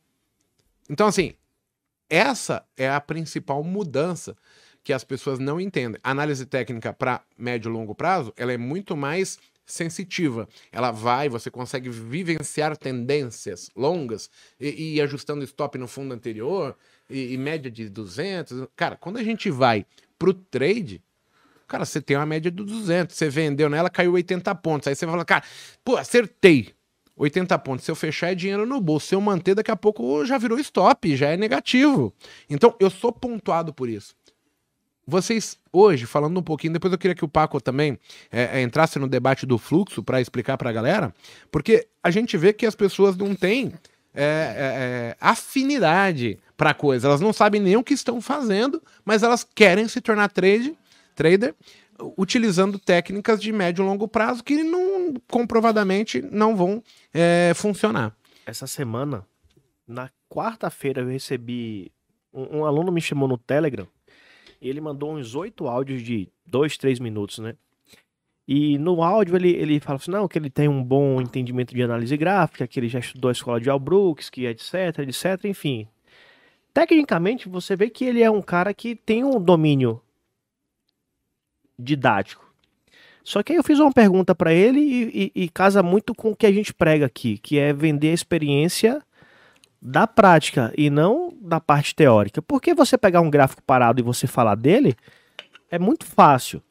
[0.89, 1.35] Então, assim,
[2.09, 4.37] essa é a principal mudança
[4.83, 6.01] que as pessoas não entendem.
[6.03, 10.49] Análise técnica para médio e longo prazo, ela é muito mais sensitiva.
[10.73, 16.75] Ela vai, você consegue vivenciar tendências longas e, e ajustando stop no fundo anterior
[17.09, 18.67] e, e, média de 200.
[18.75, 19.85] Cara, quando a gente vai
[20.19, 21.03] pro trade,
[21.69, 24.89] cara, você tem uma média de 200, você vendeu nela, caiu 80 pontos.
[24.89, 25.45] Aí você fala, cara,
[25.85, 26.75] pô, acertei.
[27.19, 27.85] 80 pontos.
[27.85, 29.09] Se eu fechar é dinheiro no bolso.
[29.09, 32.15] Se eu manter, daqui a pouco já virou stop, já é negativo.
[32.49, 34.15] Então, eu sou pontuado por isso.
[35.11, 37.99] Vocês, hoje, falando um pouquinho, depois eu queria que o Paco também
[38.31, 41.15] é, é, entrasse no debate do fluxo para explicar para a galera,
[41.51, 43.73] porque a gente vê que as pessoas não têm
[44.15, 49.23] é, é, é afinidade para coisa, elas não sabem nem o que estão fazendo, mas
[49.23, 50.77] elas querem se tornar trade,
[51.19, 51.53] trader
[52.17, 56.81] utilizando técnicas de médio e longo prazo que não comprovadamente não vão
[57.13, 58.17] é, funcionar.
[58.47, 59.27] Essa semana,
[59.87, 61.91] na quarta-feira, eu recebi.
[62.33, 63.89] Um, um, aluno me chamou no Telegram
[64.61, 67.57] e ele mandou uns oito áudios de dois, três minutos, né?
[68.47, 71.83] E no áudio ele, ele fala assim, não, que ele tem um bom entendimento de
[71.83, 75.89] análise gráfica, que ele já estudou a escola de Albrooks, que etc, etc, enfim.
[76.73, 80.01] Tecnicamente, você vê que ele é um cara que tem um domínio
[81.79, 82.49] didático.
[83.23, 86.31] Só que aí eu fiz uma pergunta para ele e, e, e, casa muito com
[86.31, 89.03] o que a gente prega aqui, que é vender a experiência
[89.81, 92.41] da prática e não da parte teórica.
[92.41, 94.97] Porque você pegar um gráfico parado e você falar dele
[95.71, 96.63] é muito fácil.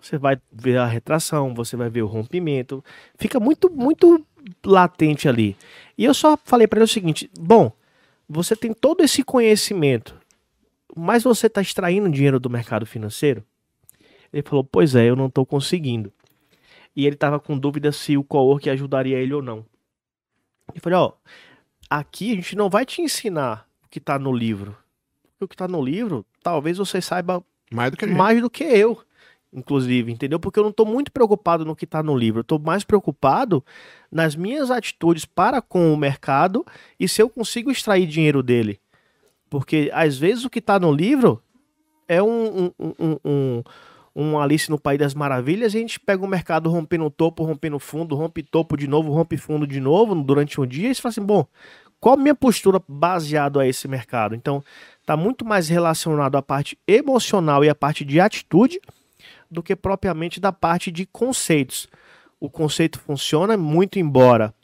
[0.00, 2.84] Você vai ver a retração, você vai ver o rompimento,
[3.16, 4.24] fica muito muito
[4.64, 5.56] latente ali.
[5.96, 7.72] E eu só falei para ele o seguinte: bom,
[8.28, 10.14] você tem todo esse conhecimento,
[10.94, 13.44] mas você está extraindo dinheiro do mercado financeiro?
[14.34, 16.12] Ele falou: Pois é, eu não estou conseguindo.
[16.96, 19.64] E ele estava com dúvida se o co-work ajudaria ele ou não.
[20.74, 21.12] Eu falei: Ó,
[21.88, 24.76] aqui a gente não vai te ensinar o que está no livro.
[25.40, 29.00] O que está no livro, talvez você saiba mais do que, mais do que eu
[29.54, 30.40] inclusive, entendeu?
[30.40, 33.64] Porque eu não estou muito preocupado no que está no livro, eu estou mais preocupado
[34.10, 36.66] nas minhas atitudes para com o mercado
[36.98, 38.80] e se eu consigo extrair dinheiro dele.
[39.48, 41.40] Porque às vezes o que está no livro
[42.08, 43.62] é um, um, um, um,
[44.14, 47.78] um Alice no País das Maravilhas e a gente pega o mercado rompendo topo, rompendo
[47.78, 51.10] fundo, rompe topo de novo, rompe fundo de novo durante um dia e você fala
[51.10, 51.46] assim, bom,
[51.98, 54.34] qual a minha postura baseado a esse mercado?
[54.34, 54.62] Então,
[55.00, 58.78] está muito mais relacionado à parte emocional e à parte de atitude
[59.50, 61.88] do que propriamente da parte de conceitos.
[62.38, 64.54] O conceito funciona muito, embora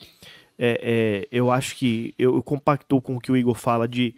[0.57, 4.13] é, é, eu acho que eu, eu compacto com o que o Igor fala de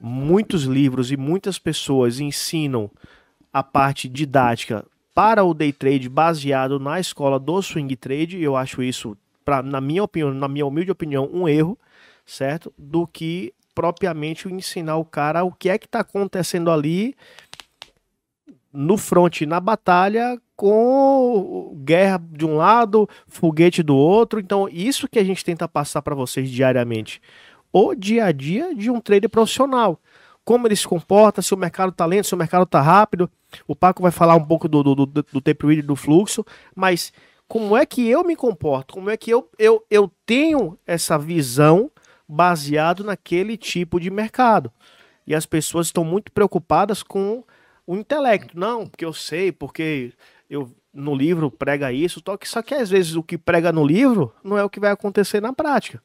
[0.00, 2.88] muitos livros e muitas pessoas ensinam
[3.52, 4.84] a parte didática
[5.14, 8.40] para o day trade baseado na escola do swing trade.
[8.40, 11.78] Eu acho isso, pra, na minha opinião, na minha humilde opinião, um erro,
[12.24, 12.72] certo?
[12.78, 17.14] Do que propriamente ensinar o cara o que é que está acontecendo ali
[18.72, 24.38] no front, na batalha, com guerra de um lado, foguete do outro.
[24.38, 27.20] Então, isso que a gente tenta passar para vocês diariamente.
[27.72, 29.98] O dia a dia de um trader profissional.
[30.50, 33.30] Como ele se comporta, se o mercado está lento, se o mercado está rápido.
[33.68, 37.12] O Paco vai falar um pouco do, do, do, do do fluxo, mas
[37.46, 38.94] como é que eu me comporto?
[38.94, 41.88] Como é que eu, eu, eu tenho essa visão
[42.28, 44.72] baseado naquele tipo de mercado?
[45.24, 47.44] E as pessoas estão muito preocupadas com
[47.86, 48.58] o intelecto.
[48.58, 50.12] Não, porque eu sei, porque
[50.50, 54.58] eu no livro prega isso, só que às vezes o que prega no livro não
[54.58, 56.02] é o que vai acontecer na prática.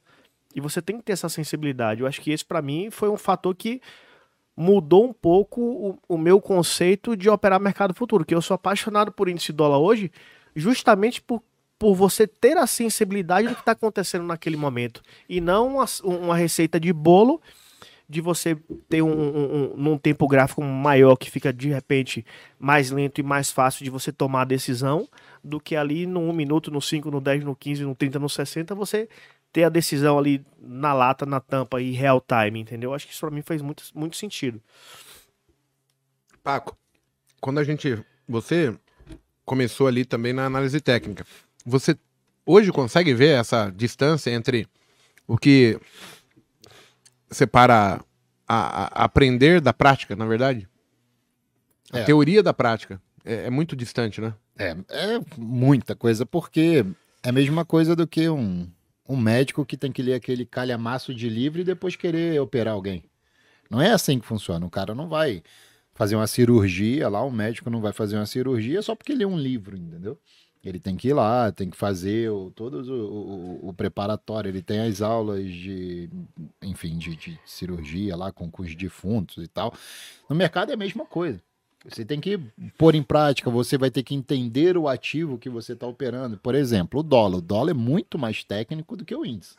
[0.54, 2.02] E você tem que ter essa sensibilidade.
[2.02, 3.82] Eu acho que esse para mim foi um fator que
[4.56, 9.12] mudou um pouco o, o, meu conceito de operar mercado futuro, que eu sou apaixonado
[9.12, 10.12] por índice dólar hoje,
[10.56, 11.44] justamente por,
[11.78, 16.38] por você ter a sensibilidade do que está acontecendo naquele momento e não uma, uma
[16.38, 17.42] receita de bolo
[18.08, 18.56] de você
[18.88, 22.24] ter um, um, um, num tempo gráfico maior que fica de repente
[22.60, 25.08] mais lento e mais fácil de você tomar a decisão
[25.44, 28.30] do que ali no 1 minuto, no 5, no 10, no 15, no 30, no
[28.30, 29.10] 60, você
[29.56, 32.94] ter a decisão ali na lata, na tampa e real time, entendeu?
[32.94, 34.62] Acho que isso para mim faz muito, muito sentido.
[36.44, 36.78] Paco,
[37.40, 38.04] quando a gente.
[38.28, 38.78] Você
[39.46, 41.26] começou ali também na análise técnica.
[41.66, 41.98] Você
[42.46, 44.68] hoje consegue ver essa distância entre
[45.26, 45.80] o que
[47.32, 48.04] separa
[48.46, 50.68] a, a aprender da prática, na verdade?
[51.94, 52.04] A é.
[52.04, 53.02] teoria da prática.
[53.24, 54.34] É, é, muito distante, né?
[54.58, 56.86] É, é muita coisa, porque
[57.24, 58.70] é a mesma coisa do que um,
[59.08, 63.04] um médico que tem que ler aquele calhamaço de livro e depois querer operar alguém.
[63.70, 64.66] Não é assim que funciona.
[64.66, 65.44] O cara não vai
[65.94, 69.38] fazer uma cirurgia lá, o médico não vai fazer uma cirurgia só porque lê um
[69.38, 70.20] livro, entendeu?
[70.64, 74.64] Ele tem que ir lá, tem que fazer o, todo o, o, o preparatório, ele
[74.64, 76.10] tem as aulas de,
[76.62, 79.74] enfim, de, de, cirurgia lá com, com os defuntos e tal.
[80.28, 81.42] No mercado é a mesma coisa.
[81.88, 82.40] Você tem que
[82.78, 86.38] pôr em prática, você vai ter que entender o ativo que você está operando.
[86.38, 87.38] Por exemplo, o dólar.
[87.38, 89.56] O dólar é muito mais técnico do que o índice.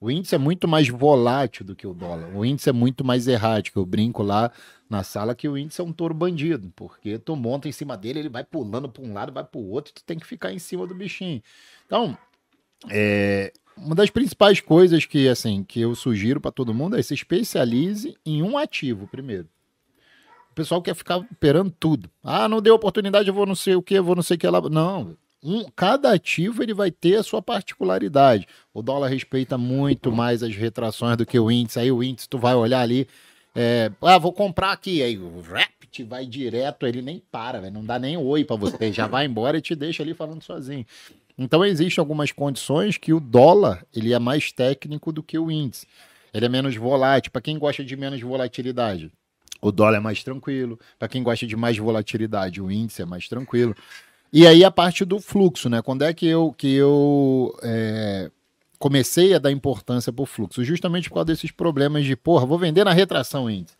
[0.00, 2.34] O índice é muito mais volátil do que o dólar.
[2.34, 3.78] O índice é muito mais errático.
[3.78, 4.50] Eu brinco lá
[4.88, 8.20] na sala que o índice é um touro bandido, porque tu monta em cima dele,
[8.20, 10.58] ele vai pulando para um lado, vai para o outro, tu tem que ficar em
[10.58, 11.42] cima do bichinho.
[11.84, 12.16] Então,
[12.88, 17.14] é, uma das principais coisas que assim que eu sugiro para todo mundo é se
[17.14, 19.48] especialize em um ativo primeiro.
[20.58, 22.10] Pessoal quer ficar operando tudo.
[22.20, 24.48] Ah, não deu oportunidade, eu vou não sei o que, vou não sei o que
[24.48, 24.60] lá.
[24.62, 28.44] Não, um, cada ativo ele vai ter a sua particularidade.
[28.74, 31.78] O dólar respeita muito mais as retrações do que o índice.
[31.78, 33.06] Aí o índice tu vai olhar ali,
[33.54, 37.84] é, ah, vou comprar aqui, aí o Rapt vai direto, ele nem para, véio, não
[37.84, 40.84] dá nem oi para você, já vai embora e te deixa ali falando sozinho.
[41.38, 45.86] Então existem algumas condições que o dólar ele é mais técnico do que o índice.
[46.34, 47.30] Ele é menos volátil.
[47.30, 49.12] Para quem gosta de menos volatilidade,
[49.60, 50.78] o dólar é mais tranquilo.
[50.98, 53.74] Para quem gosta de mais volatilidade, o índice é mais tranquilo.
[54.32, 55.80] E aí a parte do fluxo, né?
[55.82, 58.30] Quando é que eu, que eu é,
[58.78, 60.62] comecei a dar importância pro fluxo?
[60.62, 63.76] Justamente por causa desses problemas de, porra, vou vender na retração índice.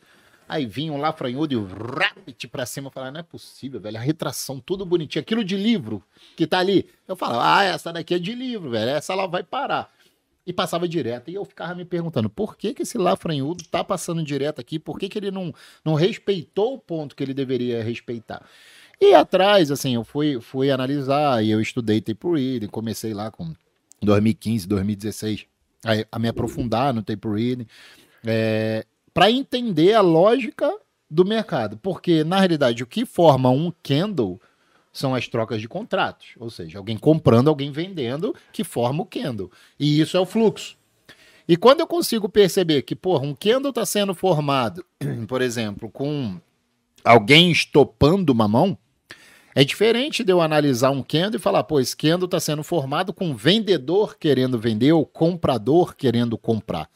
[0.48, 3.98] Aí vinha um lá franhudo e rapid pra cima, eu falava, não é possível, velho,
[3.98, 6.02] a retração, tudo bonitinho, aquilo de livro
[6.34, 6.88] que tá ali.
[7.06, 9.92] Eu falava, ah, essa daqui é de livro, velho, essa lá vai parar.
[10.48, 11.30] E passava direto.
[11.30, 14.78] E eu ficava me perguntando, por que que esse Lafranhudo tá passando direto aqui?
[14.78, 15.52] Por que que ele não,
[15.84, 18.42] não respeitou o ponto que ele deveria respeitar?
[18.98, 23.52] E atrás, assim, eu fui, fui analisar e eu estudei tape reading, comecei lá com
[24.00, 25.46] 2015, 2016
[25.84, 27.66] a, a me aprofundar no tape reading,
[28.24, 30.72] é, para entender a lógica
[31.10, 31.76] do mercado.
[31.76, 34.40] Porque, na realidade, o que forma um candle
[34.98, 36.28] são as trocas de contratos.
[36.38, 39.50] Ou seja, alguém comprando, alguém vendendo, que forma o candle.
[39.78, 40.76] E isso é o fluxo.
[41.48, 44.84] E quando eu consigo perceber que, porra, um candle está sendo formado,
[45.26, 46.38] por exemplo, com
[47.02, 48.76] alguém estopando uma mão,
[49.54, 53.34] é diferente de eu analisar um candle e falar, pô, esse está sendo formado com
[53.34, 56.88] vendedor querendo vender ou comprador querendo comprar.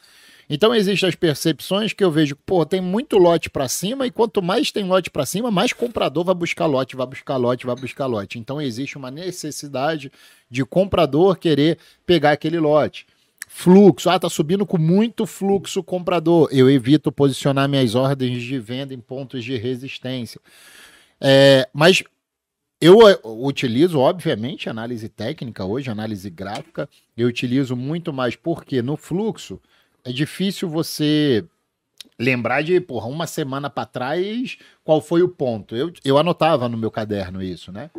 [0.55, 4.43] Então existem as percepções que eu vejo, pô, tem muito lote para cima e quanto
[4.43, 8.05] mais tem lote para cima, mais comprador vai buscar lote, vai buscar lote, vai buscar
[8.05, 8.39] lote.
[8.39, 10.13] Então existe uma necessidade
[10.51, 13.07] de comprador querer pegar aquele lote.
[13.49, 16.51] Fluxo, ah, tá subindo com muito fluxo comprador.
[16.53, 20.39] Eu evito posicionar minhas ordens de venda em pontos de resistência.
[21.19, 22.05] É, mas
[22.79, 26.87] eu eh, utilizo, obviamente, análise técnica hoje, análise gráfica.
[27.17, 29.59] Eu utilizo muito mais porque no fluxo
[30.05, 31.45] é difícil você
[32.19, 35.77] lembrar de, porra, uma semana para trás, qual foi o ponto.
[35.77, 37.91] Eu, eu anotava no meu caderno isso, né?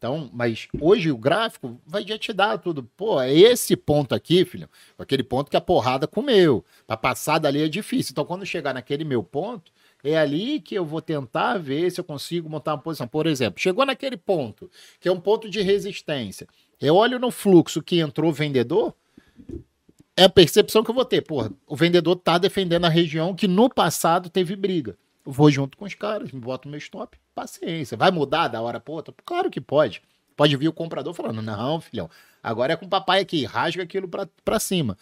[0.00, 2.84] Então, mas hoje o gráfico vai já te dar tudo.
[2.96, 4.66] Pô, é esse ponto aqui, filho,
[4.98, 6.64] aquele ponto que a porrada comeu.
[6.86, 8.12] Para passar dali é difícil.
[8.12, 9.70] Então, quando chegar naquele meu ponto,
[10.02, 13.06] é ali que eu vou tentar ver se eu consigo montar uma posição.
[13.06, 16.46] Por exemplo, chegou naquele ponto, que é um ponto de resistência.
[16.80, 18.94] Eu olho no fluxo que entrou vendedor,
[20.16, 21.22] é a percepção que eu vou ter.
[21.22, 24.96] Porra, o vendedor tá defendendo a região que no passado teve briga.
[25.24, 27.18] Eu vou junto com os caras, boto meu stop.
[27.34, 27.96] Paciência.
[27.96, 29.14] Vai mudar da hora pra outra?
[29.24, 30.02] Claro que pode.
[30.36, 32.08] Pode vir o comprador falando: não, filhão,
[32.42, 34.96] agora é com o papai aqui, rasga aquilo pra, pra cima.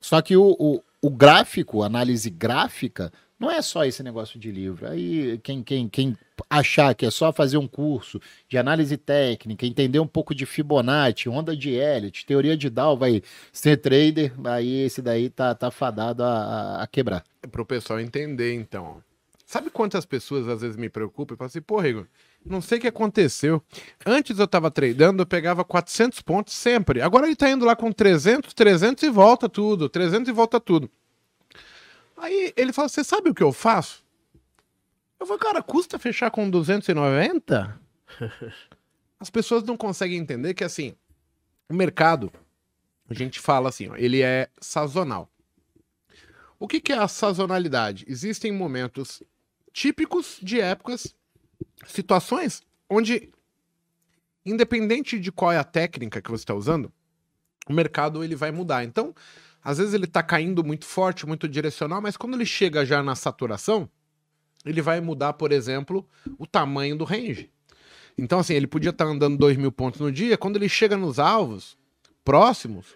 [0.00, 4.86] Só que o, o, o gráfico, análise gráfica, não é só esse negócio de livro.
[4.86, 6.16] Aí quem, quem, quem
[6.48, 11.28] achar que é só fazer um curso de análise técnica, entender um pouco de Fibonacci,
[11.28, 16.22] onda de Elliott, teoria de Dow, vai ser trader, aí esse daí tá, tá fadado
[16.22, 17.24] a, a quebrar.
[17.42, 19.02] É pro pessoal entender, então.
[19.46, 22.06] Sabe quantas pessoas às vezes me preocupam e falam assim, pô, Igor,
[22.44, 23.60] não sei o que aconteceu.
[24.06, 27.00] Antes eu tava tradando, eu pegava 400 pontos sempre.
[27.00, 30.88] Agora ele tá indo lá com 300, 300 e volta tudo, 300 e volta tudo.
[32.20, 34.04] Aí ele fala, você sabe o que eu faço?
[35.18, 37.80] Eu falo, cara, custa fechar com 290?
[39.18, 40.94] As pessoas não conseguem entender que, assim,
[41.68, 42.30] o mercado,
[43.08, 45.30] a gente fala assim, ó, ele é sazonal.
[46.58, 48.04] O que, que é a sazonalidade?
[48.06, 49.22] Existem momentos
[49.72, 51.14] típicos de épocas,
[51.86, 53.30] situações onde,
[54.44, 56.92] independente de qual é a técnica que você está usando,
[57.66, 58.84] o mercado ele vai mudar.
[58.84, 59.14] Então,
[59.62, 63.14] às vezes ele está caindo muito forte, muito direcional, mas quando ele chega já na
[63.14, 63.88] saturação,
[64.64, 66.06] ele vai mudar, por exemplo,
[66.38, 67.50] o tamanho do range.
[68.16, 70.96] Então, assim, ele podia estar tá andando 2 mil pontos no dia, quando ele chega
[70.96, 71.76] nos alvos
[72.24, 72.86] próximos,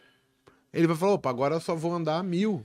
[0.73, 2.65] ele vai falar: opa, agora eu só vou andar mil.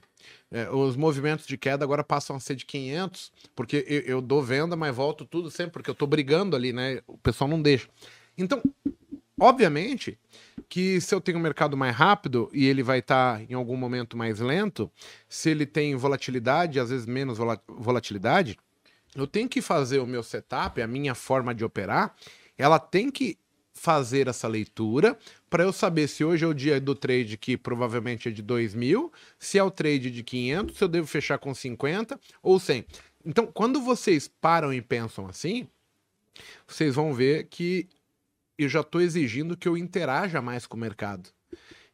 [0.52, 4.41] É, os movimentos de queda agora passam a ser de 500, porque eu, eu, dou
[4.41, 7.02] venda, mas volto tudo sempre, porque eu tô brigando ali, né?
[7.08, 7.88] O pessoal não deixa.
[8.38, 8.62] Então,
[9.40, 10.18] obviamente
[10.68, 13.76] que se eu tenho um mercado mais rápido e ele vai estar tá, em algum
[13.76, 14.92] momento mais lento,
[15.28, 17.38] se ele tem volatilidade, às vezes menos
[17.68, 18.58] volatilidade,
[19.16, 22.16] eu tenho que fazer o meu setup, a minha forma de operar,
[22.58, 23.38] ela tem que
[23.74, 25.18] fazer essa leitura
[25.50, 28.76] para eu saber se hoje é o dia do trade que provavelmente é de 2
[28.76, 32.86] mil, se é o trade de 500, se eu devo fechar com 50 ou 100.
[33.26, 35.68] Então, quando vocês param e pensam assim,
[36.68, 37.88] vocês vão ver que
[38.60, 41.30] eu já estou exigindo que eu interaja mais com o mercado.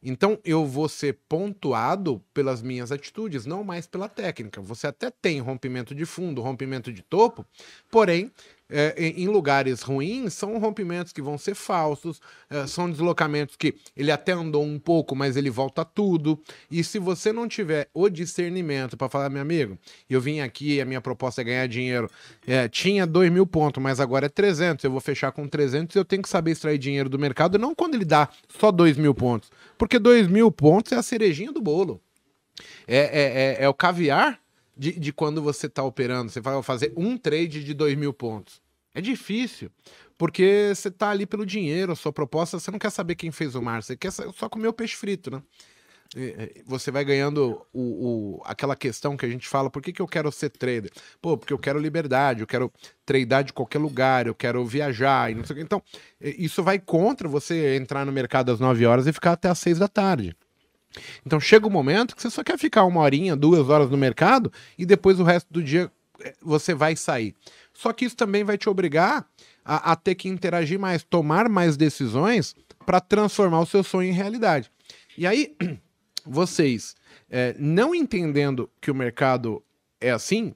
[0.02, 4.62] Então eu vou ser pontuado pelas minhas atitudes, não mais pela técnica.
[4.62, 7.46] Você até tem rompimento de fundo, rompimento de topo,
[7.90, 8.32] porém
[8.70, 14.12] é, em lugares ruins são rompimentos que vão ser falsos, é, são deslocamentos que ele
[14.12, 16.40] até andou um pouco, mas ele volta tudo.
[16.70, 19.78] E se você não tiver o discernimento para falar, meu amigo,
[20.10, 22.10] eu vim aqui, a minha proposta é ganhar dinheiro,
[22.48, 26.06] é, tinha 2 mil pontos, mas agora é 300, eu vou fechar com 300, eu
[26.06, 29.52] tenho que saber extrair dinheiro do mercado, não quando ele dá só 2 mil pontos,
[29.78, 32.02] porque 2 mil pontos é a cerejinha do bolo.
[32.88, 34.40] É, é, é, é o caviar
[34.76, 36.32] de, de quando você está operando.
[36.32, 38.62] Você vai fazer um trade de 2 mil pontos.
[38.94, 39.70] É difícil,
[40.18, 43.54] porque você está ali pelo dinheiro, a sua proposta, você não quer saber quem fez
[43.54, 45.42] o mar, você quer só comer o peixe frito, né?
[46.66, 50.08] Você vai ganhando o, o, aquela questão que a gente fala, por que, que eu
[50.08, 50.90] quero ser trader?
[51.22, 52.72] Pô, porque eu quero liberdade, eu quero
[53.06, 55.64] tradar de qualquer lugar, eu quero viajar e não sei o que.
[55.64, 55.84] Então,
[56.22, 59.80] isso vai contra você entrar no mercado às 9 horas e ficar até às 6
[59.80, 60.38] da tarde.
[61.26, 63.98] Então chega o um momento que você só quer ficar uma horinha, duas horas no
[63.98, 65.92] mercado e depois o resto do dia
[66.22, 67.36] eh, você vai sair.
[67.74, 69.28] Só que isso também vai te obrigar
[69.64, 74.14] a, a ter que interagir mais, tomar mais decisões para transformar o seu sonho em
[74.14, 74.72] realidade.
[75.18, 75.56] E aí,
[76.26, 76.96] vocês
[77.30, 79.64] é, não entendendo que o mercado
[80.00, 80.54] é assim,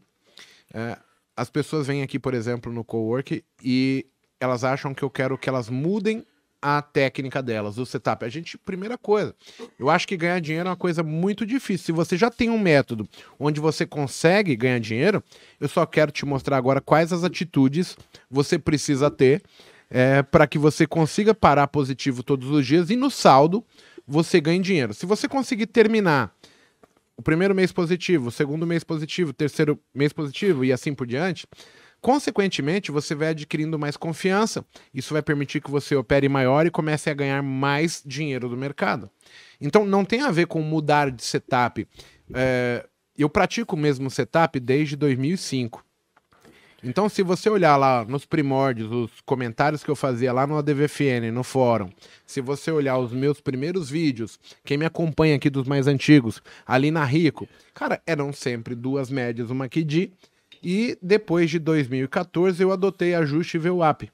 [0.73, 0.97] é,
[1.35, 4.05] as pessoas vêm aqui, por exemplo, no cowork e
[4.39, 6.25] elas acham que eu quero que elas mudem
[6.61, 8.25] a técnica delas, o setup.
[8.25, 9.35] A gente, primeira coisa,
[9.77, 11.85] eu acho que ganhar dinheiro é uma coisa muito difícil.
[11.85, 13.07] Se você já tem um método
[13.39, 15.23] onde você consegue ganhar dinheiro,
[15.59, 17.97] eu só quero te mostrar agora quais as atitudes
[18.29, 19.41] você precisa ter
[19.89, 23.63] é, para que você consiga parar positivo todos os dias e no saldo
[24.07, 24.93] você ganhe dinheiro.
[24.93, 26.33] Se você conseguir terminar
[27.15, 31.05] o primeiro mês positivo, o segundo mês positivo, o terceiro mês positivo e assim por
[31.05, 31.45] diante,
[32.01, 34.65] Consequentemente, você vai adquirindo mais confiança.
[34.93, 39.09] Isso vai permitir que você opere maior e comece a ganhar mais dinheiro do mercado.
[39.59, 41.87] Então, não tem a ver com mudar de setup.
[42.33, 42.85] É,
[43.17, 45.83] eu pratico o mesmo setup desde 2005.
[46.81, 51.29] Então, se você olhar lá nos primórdios, os comentários que eu fazia lá no ADVFN,
[51.33, 51.89] no fórum,
[52.25, 56.89] se você olhar os meus primeiros vídeos, quem me acompanha aqui dos mais antigos, ali
[56.89, 60.13] na Rico, cara, eram sempre duas médias, uma QD,
[60.63, 64.11] e depois de 2014 eu adotei ajuste VWAP.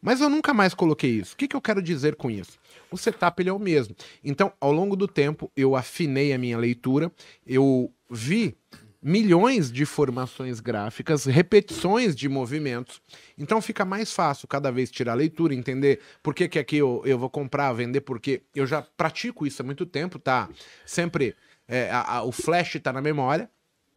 [0.00, 1.34] Mas eu nunca mais coloquei isso.
[1.34, 2.58] O que, que eu quero dizer com isso?
[2.90, 3.94] O setup ele é o mesmo.
[4.24, 7.12] Então, ao longo do tempo, eu afinei a minha leitura,
[7.46, 8.56] eu vi
[9.00, 13.00] milhões de formações gráficas, repetições de movimentos.
[13.36, 17.02] Então fica mais fácil cada vez tirar a leitura, entender por que, que aqui eu,
[17.04, 20.48] eu vou comprar, vender, porque eu já pratico isso há muito tempo, tá?
[20.84, 21.36] Sempre
[21.68, 23.48] é, a, a, o flash está na memória,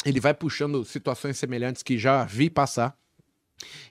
[0.06, 2.98] ele vai puxando situações semelhantes que já vi passar.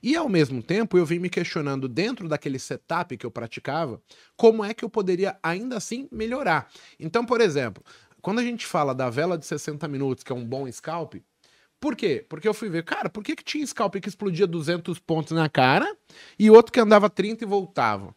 [0.03, 4.03] E ao mesmo tempo eu vim me questionando dentro daquele setup que eu praticava,
[4.37, 6.69] como é que eu poderia ainda assim melhorar.
[6.99, 7.85] Então, por exemplo,
[8.21, 11.15] quando a gente fala da vela de 60 minutos, que é um bom scalp,
[11.81, 12.25] por quê?
[12.29, 15.49] Porque eu fui ver, cara, por que, que tinha scalp que explodia 200 pontos na
[15.49, 15.97] cara
[16.39, 18.15] e outro que andava 30 e voltava?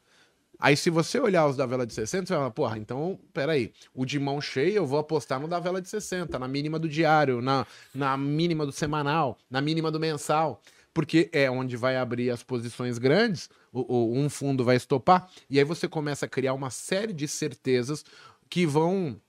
[0.60, 3.74] Aí, se você olhar os da vela de 60, você vai falar, porra, então, peraí,
[3.93, 6.88] o de mão cheia eu vou apostar no da vela de 60, na mínima do
[6.88, 10.62] diário, na, na mínima do semanal, na mínima do mensal,
[10.93, 15.58] porque é onde vai abrir as posições grandes, o, o, um fundo vai estopar, e
[15.58, 18.06] aí você começa a criar uma série de certezas
[18.49, 19.20] que vão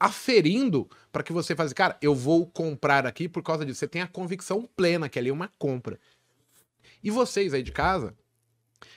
[0.00, 3.78] aferindo para que você faça, cara, eu vou comprar aqui por causa disso.
[3.78, 5.98] Você tem a convicção plena que ali é uma compra.
[7.02, 8.14] E vocês aí de casa,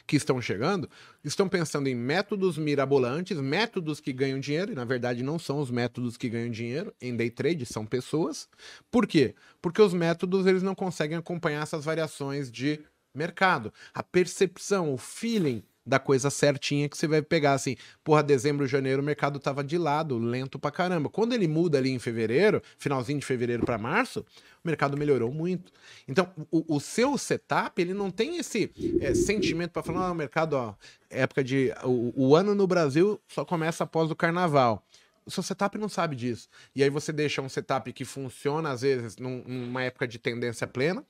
[0.06, 0.90] que estão chegando,
[1.24, 5.72] estão pensando em métodos mirabolantes, métodos que ganham dinheiro, e na verdade não são os
[5.72, 8.48] métodos que ganham dinheiro em day trade, são pessoas.
[8.92, 9.36] Por quê?
[9.62, 12.80] Porque os métodos eles não conseguem acompanhar essas variações de
[13.14, 13.74] mercado.
[13.94, 19.02] A percepção, o feeling da coisa certinha que você vai pegar assim, porra, dezembro, janeiro,
[19.02, 21.10] o mercado tava de lado, lento pra caramba.
[21.10, 24.20] Quando ele muda ali em fevereiro, finalzinho de fevereiro para março,
[24.64, 25.72] o mercado melhorou muito.
[26.08, 28.72] Então, o, o seu setup, ele não tem esse
[29.02, 30.76] é, sentimento para falar, ah, o mercado, ó,
[31.10, 31.74] época de.
[31.84, 34.86] O, o ano no Brasil só começa após o carnaval
[35.26, 36.50] o seu setup não sabe disso.
[36.76, 40.66] E aí você deixa um setup que funciona, às vezes, num, numa época de tendência
[40.66, 41.06] plena,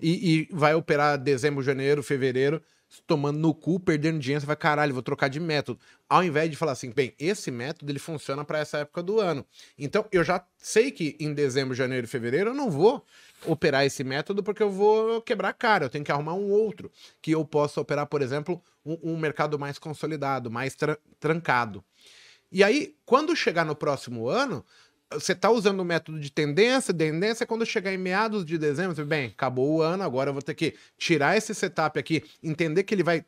[0.00, 2.60] e, e, vai operar dezembro, janeiro, fevereiro,
[3.06, 5.78] tomando no cu, perdendo dinheiro, você vai, caralho, vou trocar de método.
[6.08, 9.46] Ao invés de falar assim, bem, esse método ele funciona para essa época do ano.
[9.78, 13.04] Então, eu já sei que em dezembro, janeiro e fevereiro eu não vou
[13.46, 16.90] operar esse método porque eu vou quebrar a cara, eu tenho que arrumar um outro
[17.22, 21.84] que eu possa operar, por exemplo, um, um mercado mais consolidado, mais tra trancado.
[22.52, 24.64] E aí, quando chegar no próximo ano,
[25.12, 29.04] você está usando o método de tendência, tendência quando chegar em meados de dezembro, você,
[29.04, 32.94] bem, acabou o ano, agora eu vou ter que tirar esse setup aqui, entender que
[32.94, 33.24] ele vai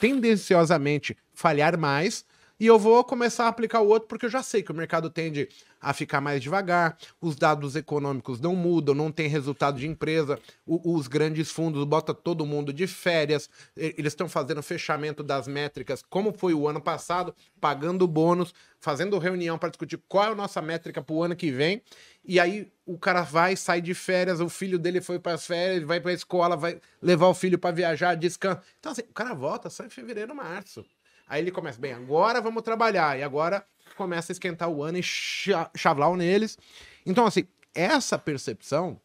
[0.00, 2.24] tendenciosamente falhar mais
[2.58, 5.08] e eu vou começar a aplicar o outro porque eu já sei que o mercado
[5.10, 5.48] tende
[5.80, 10.94] a ficar mais devagar, os dados econômicos não mudam, não tem resultado de empresa, o,
[10.96, 16.32] os grandes fundos botam todo mundo de férias, eles estão fazendo fechamento das métricas, como
[16.32, 21.00] foi o ano passado, pagando bônus, fazendo reunião para discutir qual é a nossa métrica
[21.00, 21.80] para o ano que vem,
[22.24, 25.84] e aí o cara vai, sai de férias, o filho dele foi para as férias,
[25.84, 28.62] vai para a escola, vai levar o filho para viajar, descansa.
[28.80, 30.84] Então assim, o cara volta só em fevereiro, março.
[31.28, 33.18] Aí ele começa, bem, agora vamos trabalhar.
[33.18, 33.64] E agora
[33.96, 36.56] começa a esquentar o ano e chavlau neles.
[37.04, 39.00] Então, assim, essa percepção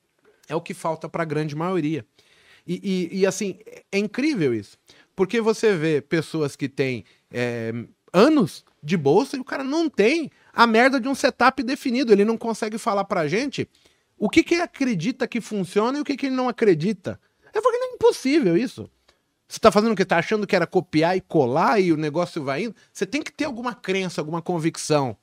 [0.47, 2.05] é o que falta para a grande maioria.
[2.65, 3.59] E, e, e, assim,
[3.91, 4.77] é incrível isso.
[5.15, 7.73] Porque você vê pessoas que têm é,
[8.11, 12.11] anos de bolsa e o cara não tem a merda de um setup definido.
[12.11, 13.69] Ele não consegue falar pra gente
[14.17, 17.19] o que, que ele acredita que funciona e o que, que ele não acredita.
[17.53, 18.89] É porque é impossível isso.
[19.53, 20.01] Você está fazendo o que?
[20.01, 22.75] Está achando que era copiar e colar e o negócio vai indo?
[22.91, 25.15] Você tem que ter alguma crença, alguma convicção.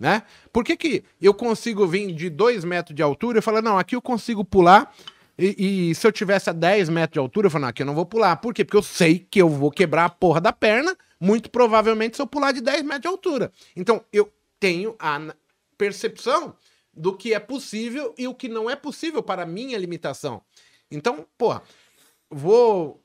[0.00, 0.22] Né?
[0.50, 3.94] Por que, que eu consigo vir de 2 metros de altura e falar, não, aqui
[3.94, 4.90] eu consigo pular
[5.38, 7.86] e, e, se eu tivesse a 10 metros de altura, eu falo, não, aqui eu
[7.86, 8.36] não vou pular.
[8.36, 8.64] Por quê?
[8.64, 12.26] Porque eu sei que eu vou quebrar a porra da perna, muito provavelmente se eu
[12.26, 13.52] pular de 10 metros de altura.
[13.76, 15.34] Então, eu tenho a
[15.76, 16.56] percepção
[16.90, 20.40] do que é possível e o que não é possível para a minha limitação.
[20.90, 21.62] Então, porra,
[22.30, 23.03] vou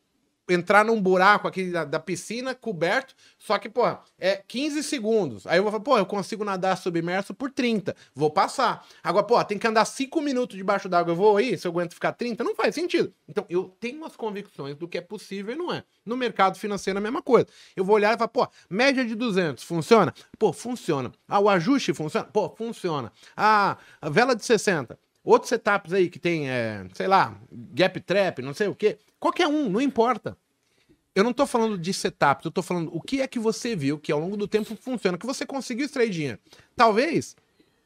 [0.50, 3.86] entrar num buraco aqui da, da, piscina, coberto, só que, pô,
[4.18, 5.46] é 15 segundos.
[5.48, 8.86] Aí eu vou falar, pô, eu consigo nadar submerso por 30, vou passar.
[9.04, 11.94] Agora, pô, tem que andar 5 minutos debaixo d'água, eu vou aí, se eu aguento
[11.94, 13.14] ficar 30, não faz sentido.
[13.28, 15.84] Então, eu tenho as convicções do que é possível e não é.
[16.06, 17.48] No mercado financeiro é a mesma coisa.
[17.76, 20.14] Eu vou olhar e falar, pô, média de 200, funciona?
[20.38, 21.12] Pô, funciona.
[21.28, 22.26] Ah, o ajuste funciona?
[22.26, 23.12] Pô, funciona.
[23.36, 24.98] Ah, a vela de 60.
[25.24, 28.98] Outros setups aí que tem, é, sei lá, gap trap, não sei o quê.
[29.20, 30.38] Qualquer um, não importa.
[31.14, 34.00] Eu não tô falando de setup, eu tô falando o que é que você viu
[34.00, 36.40] que ao longo do tempo funciona, que você conseguiu extrair dinheiro.
[36.76, 37.36] Talvez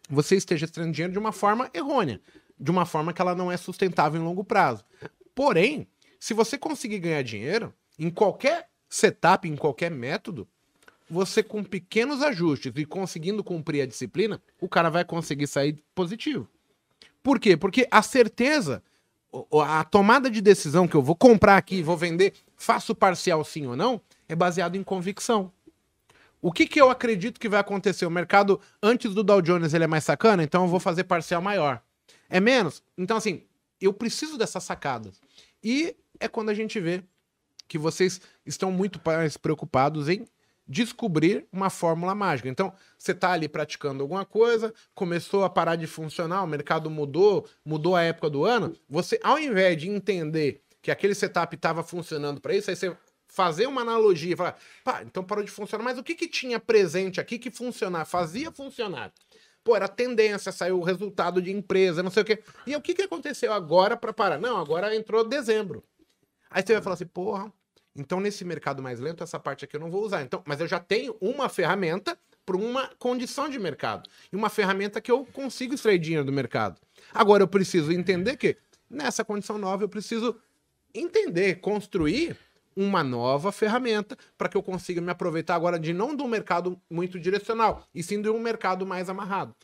[0.10, 2.22] você esteja extraindo dinheiro de uma forma errônea,
[2.60, 4.84] de uma forma que ela não é sustentável em longo prazo.
[5.34, 5.88] Porém,
[6.20, 10.48] se você conseguir ganhar dinheiro em qualquer setup, em qualquer método,
[11.10, 16.48] você com pequenos ajustes e conseguindo cumprir a disciplina, o cara vai conseguir sair positivo.
[17.22, 17.56] Por quê?
[17.56, 18.84] Porque a certeza,
[19.64, 23.76] a tomada de decisão que eu vou comprar aqui, vou vender, faço parcial sim ou
[23.76, 25.52] não, é baseado em convicção.
[26.42, 28.06] O que, que eu acredito que vai acontecer?
[28.06, 31.42] O mercado, antes do Dow Jones, ele é mais sacana, então eu vou fazer parcial
[31.42, 31.82] maior.
[32.30, 32.84] É menos?
[32.98, 33.44] Então, assim,
[33.80, 35.22] eu preciso dessas sacadas.
[35.64, 37.04] E é quando a gente vê
[37.68, 40.26] que vocês estão muito mais preocupados em
[40.68, 42.50] descobrir uma fórmula mágica.
[42.50, 47.48] Então, você está ali praticando alguma coisa, começou a parar de funcionar, o mercado mudou,
[47.66, 48.76] mudou a época do ano.
[48.90, 52.96] Você, ao invés de entender que aquele setup estava funcionando para isso, aí você
[53.28, 57.20] fazer uma analogia, falar, pá, então parou de funcionar, mas o que, que tinha presente
[57.20, 59.12] aqui que funcionar, fazia funcionar?
[59.64, 62.44] Pô, era tendência, saiu o resultado de empresa, não sei o quê.
[62.68, 64.38] E o que, que aconteceu agora para parar?
[64.38, 65.84] Não, agora entrou dezembro.
[66.50, 67.52] Aí você vai falar assim, porra,
[67.96, 70.22] então nesse mercado mais lento, essa parte aqui eu não vou usar.
[70.22, 74.10] Então, mas eu já tenho uma ferramenta para uma condição de mercado.
[74.32, 76.80] E uma ferramenta que eu consigo extrair dinheiro do mercado.
[77.14, 78.58] Agora eu preciso entender que
[78.90, 80.36] nessa condição nova eu preciso
[80.94, 82.38] entender, construir
[82.76, 86.80] uma nova ferramenta para que eu consiga me aproveitar agora de não de um mercado
[86.90, 89.56] muito direcional, e sim de um mercado mais amarrado.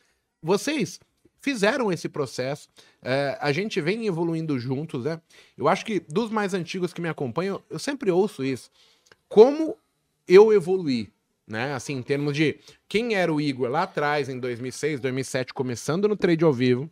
[0.42, 1.00] Vocês
[1.42, 2.70] fizeram esse processo,
[3.02, 5.22] é, a gente vem evoluindo juntos, né?
[5.58, 8.70] Eu acho que dos mais antigos que me acompanham, eu sempre ouço isso.
[9.28, 9.78] Como
[10.28, 11.10] eu evoluí,
[11.48, 11.74] né?
[11.74, 16.16] Assim, em termos de quem era o Igor lá atrás, em 2006, 2007, começando no
[16.16, 16.90] trade ao vivo,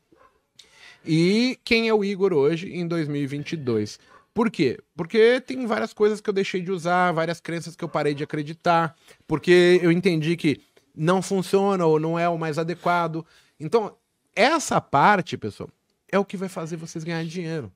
[1.05, 3.99] e quem é o Igor hoje em 2022.
[4.33, 4.79] Por quê?
[4.95, 8.23] Porque tem várias coisas que eu deixei de usar, várias crenças que eu parei de
[8.23, 8.95] acreditar,
[9.25, 10.61] porque eu entendi que
[10.95, 13.25] não funciona ou não é o mais adequado.
[13.59, 13.95] Então,
[14.37, 15.69] essa parte, pessoal,
[16.07, 17.73] é o que vai fazer vocês ganharem dinheiro.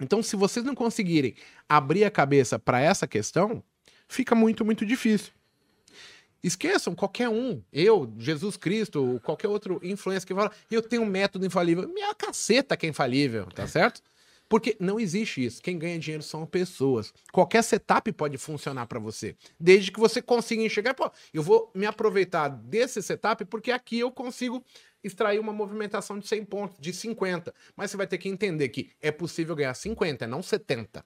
[0.00, 1.36] Então, se vocês não conseguirem
[1.68, 3.62] abrir a cabeça para essa questão,
[4.08, 5.32] fica muito, muito difícil.
[6.42, 11.46] Esqueçam qualquer um, eu, Jesus Cristo, qualquer outro influencer que fala, eu tenho um método
[11.46, 11.88] infalível.
[11.88, 14.02] Minha caceta que é infalível, tá certo?
[14.48, 15.62] Porque não existe isso.
[15.62, 17.14] Quem ganha dinheiro são pessoas.
[17.32, 21.86] Qualquer setup pode funcionar para você, desde que você consiga enxergar, pô, eu vou me
[21.86, 24.62] aproveitar desse setup porque aqui eu consigo
[25.04, 27.54] extrair uma movimentação de 100 pontos, de 50.
[27.76, 31.04] Mas você vai ter que entender que é possível ganhar 50, não 70.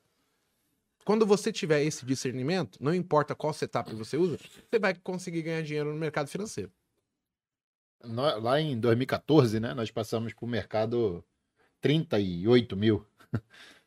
[1.04, 4.38] Quando você tiver esse discernimento, não importa qual setup você usa,
[4.70, 6.70] você vai conseguir ganhar dinheiro no mercado financeiro.
[8.02, 11.24] Lá em 2014, né, nós passamos para o mercado
[11.80, 13.06] 38 mil.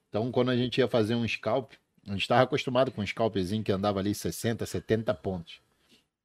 [0.10, 1.72] Então, quando a gente ia fazer um scalp,
[2.06, 5.62] a gente estava acostumado com um scalpzinho que andava ali 60, 70 pontos.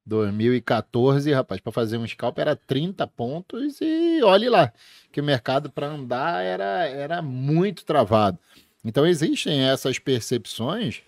[0.06, 4.72] 2014, rapaz, para fazer um scalp era 30 pontos e olhe lá,
[5.10, 8.38] que o mercado para andar era, era muito travado.
[8.84, 11.02] Então, existem essas percepções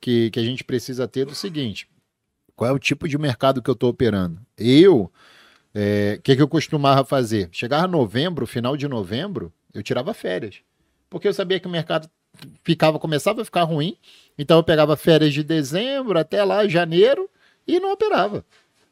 [0.00, 1.88] que, que a gente precisa ter do seguinte:
[2.54, 4.40] qual é o tipo de mercado que eu estou operando?
[4.56, 5.10] Eu
[6.16, 7.50] o que, que eu costumava fazer?
[7.52, 10.60] Chegava novembro, final de novembro, eu tirava férias.
[11.10, 12.08] Porque eu sabia que o mercado
[12.64, 13.96] ficava, começava a ficar ruim.
[14.38, 17.28] Então eu pegava férias de dezembro até lá, janeiro,
[17.66, 18.44] e não operava.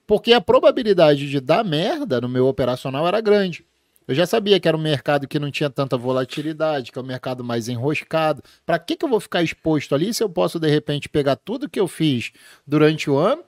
[0.07, 3.65] Porque a probabilidade de dar merda no meu operacional era grande.
[4.07, 7.07] Eu já sabia que era um mercado que não tinha tanta volatilidade, que é um
[7.07, 8.43] mercado mais enroscado.
[8.67, 11.69] Para que, que eu vou ficar exposto ali se eu posso, de repente, pegar tudo
[11.69, 12.33] que eu fiz
[12.67, 13.43] durante o ano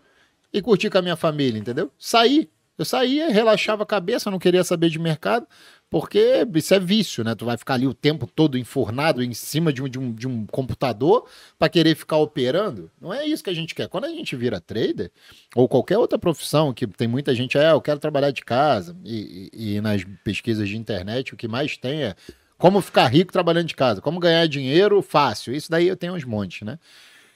[0.52, 1.90] e curtir com a minha família, entendeu?
[1.98, 2.50] Sair.
[2.78, 5.46] Eu saía, relaxava a cabeça, não queria saber de mercado,
[5.88, 7.34] porque isso é vício, né?
[7.34, 10.28] Tu vai ficar ali o tempo todo enfornado em cima de um, de um, de
[10.28, 11.26] um computador
[11.58, 12.90] para querer ficar operando.
[13.00, 13.88] Não é isso que a gente quer.
[13.88, 15.10] Quando a gente vira trader,
[15.54, 19.50] ou qualquer outra profissão, que tem muita gente, é, eu quero trabalhar de casa, e,
[19.54, 22.14] e, e nas pesquisas de internet o que mais tem é
[22.58, 25.54] como ficar rico trabalhando de casa, como ganhar dinheiro fácil.
[25.54, 26.78] Isso daí eu tenho uns montes, né?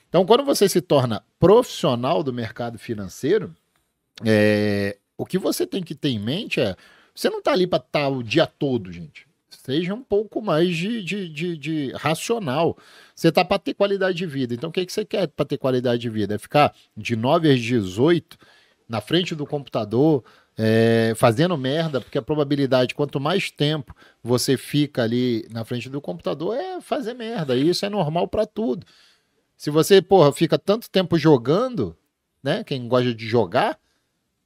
[0.08, 3.54] Então, quando você se torna profissional do mercado financeiro,
[4.24, 6.74] é, o que você tem que ter em mente é:
[7.14, 9.26] você não está ali para estar o dia todo, gente.
[9.50, 12.78] Seja um pouco mais de, de, de, de racional.
[13.14, 14.54] Você está para ter qualidade de vida.
[14.54, 16.34] Então, o que, que você quer para ter qualidade de vida?
[16.34, 18.38] É ficar de 9 às 18
[18.88, 20.24] na frente do computador,
[20.56, 26.00] é, fazendo merda, porque a probabilidade, quanto mais tempo você fica ali na frente do
[26.00, 27.54] computador, é fazer merda.
[27.54, 28.86] E isso é normal para tudo.
[29.54, 31.94] Se você, porra, fica tanto tempo jogando,
[32.42, 32.64] né?
[32.64, 33.78] Quem gosta de jogar,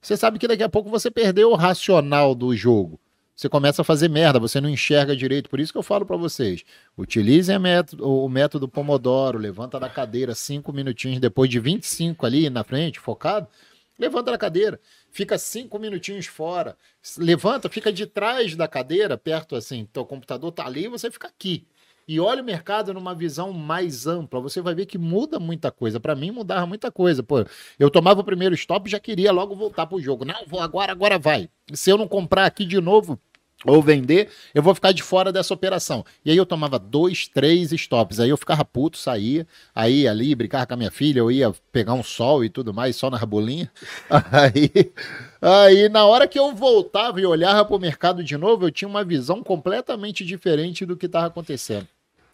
[0.05, 2.99] você sabe que daqui a pouco você perdeu o racional do jogo.
[3.35, 5.49] Você começa a fazer merda, você não enxerga direito.
[5.49, 6.63] Por isso que eu falo para vocês:
[6.95, 12.63] utilizem método, o método Pomodoro, levanta da cadeira cinco minutinhos depois de 25 ali na
[12.63, 13.47] frente, focado.
[13.97, 14.79] Levanta da cadeira,
[15.09, 16.77] fica cinco minutinhos fora.
[17.17, 21.27] Levanta, fica de trás da cadeira, perto assim, teu computador tá ali e você fica
[21.27, 21.65] aqui.
[22.07, 25.99] E olha o mercado numa visão mais ampla, você vai ver que muda muita coisa.
[25.99, 27.23] Para mim, mudava muita coisa.
[27.23, 27.45] Pô,
[27.79, 30.25] eu tomava o primeiro stop e já queria logo voltar pro jogo.
[30.25, 31.49] Não, vou agora, agora vai.
[31.73, 33.19] Se eu não comprar aqui de novo,
[33.65, 36.05] ou vender, eu vou ficar de fora dessa operação.
[36.23, 38.19] E aí eu tomava dois, três stops.
[38.19, 41.93] Aí eu ficava puto, saía, aí ali, brincava com a minha filha, eu ia pegar
[41.93, 43.71] um sol e tudo mais, só na rabolinha.
[44.31, 44.91] Aí,
[45.41, 48.87] aí na hora que eu voltava e olhava para o mercado de novo, eu tinha
[48.87, 51.87] uma visão completamente diferente do que estava acontecendo.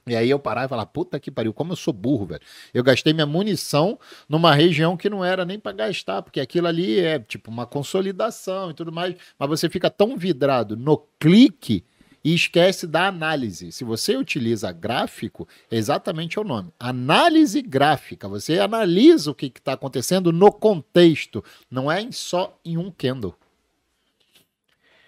[0.07, 2.41] E aí eu parava e falava, puta que pariu, como eu sou burro, velho.
[2.73, 6.99] Eu gastei minha munição numa região que não era nem para gastar, porque aquilo ali
[6.99, 11.85] é tipo uma consolidação e tudo mais, mas você fica tão vidrado no clique
[12.23, 13.71] e esquece da análise.
[13.71, 16.71] Se você utiliza gráfico, é exatamente o nome.
[16.79, 18.27] Análise gráfica.
[18.27, 23.35] Você analisa o que está acontecendo no contexto, não é só em um candle.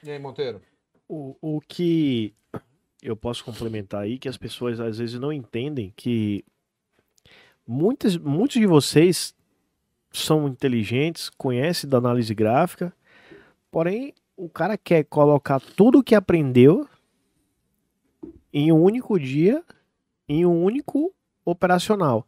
[0.03, 0.61] E aí, Monteiro?
[1.07, 2.33] O, o que
[3.04, 6.43] eu posso complementar aí que as pessoas às vezes não entendem que
[7.68, 9.36] muitos, muitos de vocês
[10.10, 12.93] são inteligentes, conhecem da análise gráfica,
[13.70, 16.88] porém o cara quer colocar tudo o que aprendeu
[18.54, 19.62] em um único dia,
[20.30, 22.26] em um único operacional.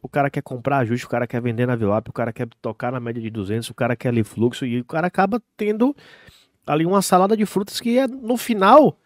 [0.00, 2.92] O cara quer comprar ajuste, o cara quer vender na VWAP, o cara quer tocar
[2.92, 5.96] na média de 200, o cara quer ler fluxo e o cara acaba tendo
[6.64, 8.96] ali uma salada de frutas que é, no final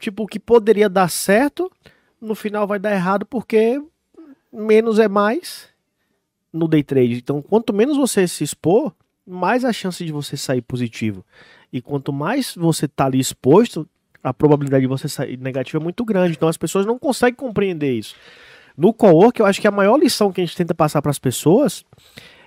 [0.00, 1.70] tipo, o que poderia dar certo,
[2.20, 3.80] no final vai dar errado porque
[4.52, 5.68] menos é mais
[6.52, 7.14] no day trade.
[7.14, 8.92] Então, quanto menos você se expor,
[9.26, 11.24] mais a chance de você sair positivo.
[11.72, 13.88] E quanto mais você tá ali exposto,
[14.22, 16.34] a probabilidade de você sair negativo é muito grande.
[16.36, 18.16] Então, as pessoas não conseguem compreender isso.
[18.76, 21.18] No co-work, eu acho que a maior lição que a gente tenta passar para as
[21.18, 21.84] pessoas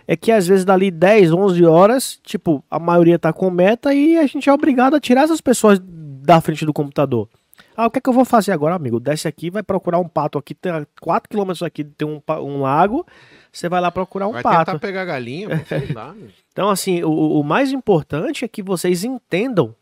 [0.08, 4.18] é que às vezes dali 10, 11 horas, tipo, a maioria tá com meta e
[4.18, 7.30] a gente é obrigado a tirar essas pessoas da frente do computador.
[7.76, 9.00] Ah, o que é que eu vou fazer agora, amigo?
[9.00, 10.72] Desce aqui, vai procurar um pato aqui, tem
[11.02, 13.06] 4 km aqui, tem um, um lago,
[13.52, 14.56] você vai lá procurar um vai pato.
[14.56, 15.50] Vai tentar pegar galinha,
[15.94, 16.14] dá,
[16.52, 19.76] Então, assim, o, o mais importante é que vocês entendam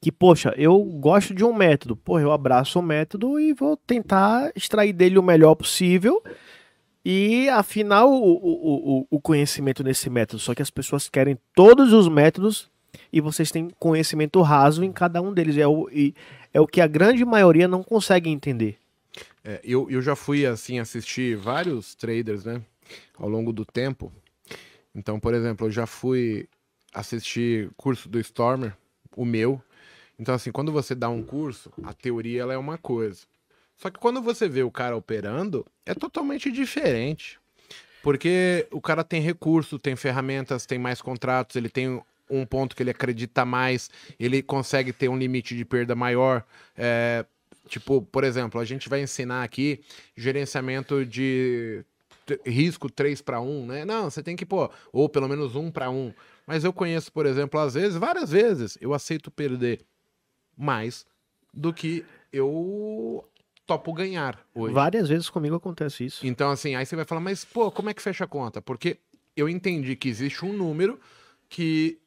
[0.00, 4.52] que, poxa, eu gosto de um método, pô, eu abraço o método e vou tentar
[4.54, 6.22] extrair dele o melhor possível
[7.04, 10.40] e afinal o, o, o, o conhecimento nesse método.
[10.40, 12.70] Só que as pessoas querem todos os métodos
[13.12, 15.56] e vocês têm conhecimento raso em cada um deles.
[15.56, 15.88] É o,
[16.52, 18.78] é o que a grande maioria não consegue entender.
[19.44, 22.62] É, eu, eu já fui assim assistir vários traders, né,
[23.18, 24.12] ao longo do tempo.
[24.94, 26.48] Então, por exemplo, eu já fui
[26.92, 28.76] assistir curso do Stormer,
[29.16, 29.60] o meu.
[30.18, 33.22] Então, assim, quando você dá um curso, a teoria ela é uma coisa.
[33.76, 37.38] Só que quando você vê o cara operando, é totalmente diferente.
[38.02, 42.00] Porque o cara tem recurso, tem ferramentas, tem mais contratos, ele tem
[42.36, 46.44] um ponto que ele acredita mais, ele consegue ter um limite de perda maior.
[46.76, 47.24] É,
[47.68, 49.80] tipo, por exemplo, a gente vai ensinar aqui
[50.16, 51.84] gerenciamento de
[52.46, 53.84] risco 3 para 1, né?
[53.84, 56.12] Não, você tem que pô, ou pelo menos 1 para 1.
[56.46, 59.80] Mas eu conheço, por exemplo, às vezes, várias vezes, eu aceito perder
[60.56, 61.06] mais
[61.52, 63.24] do que eu
[63.66, 64.74] topo ganhar hoje.
[64.74, 66.26] Várias vezes comigo acontece isso.
[66.26, 68.60] Então, assim, aí você vai falar, mas, pô, como é que fecha a conta?
[68.60, 68.98] Porque
[69.36, 71.00] eu entendi que existe um número
[71.48, 71.98] que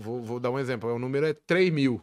[0.00, 0.92] Vou, vou dar um exemplo.
[0.92, 2.00] O número é 3 mil.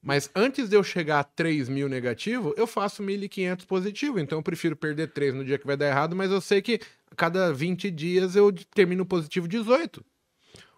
[0.00, 4.20] Mas antes de eu chegar a 3 mil negativo, eu faço 1.500 positivo.
[4.20, 6.80] Então eu prefiro perder 3 no dia que vai dar errado, mas eu sei que
[7.10, 10.04] a cada 20 dias eu termino positivo 18.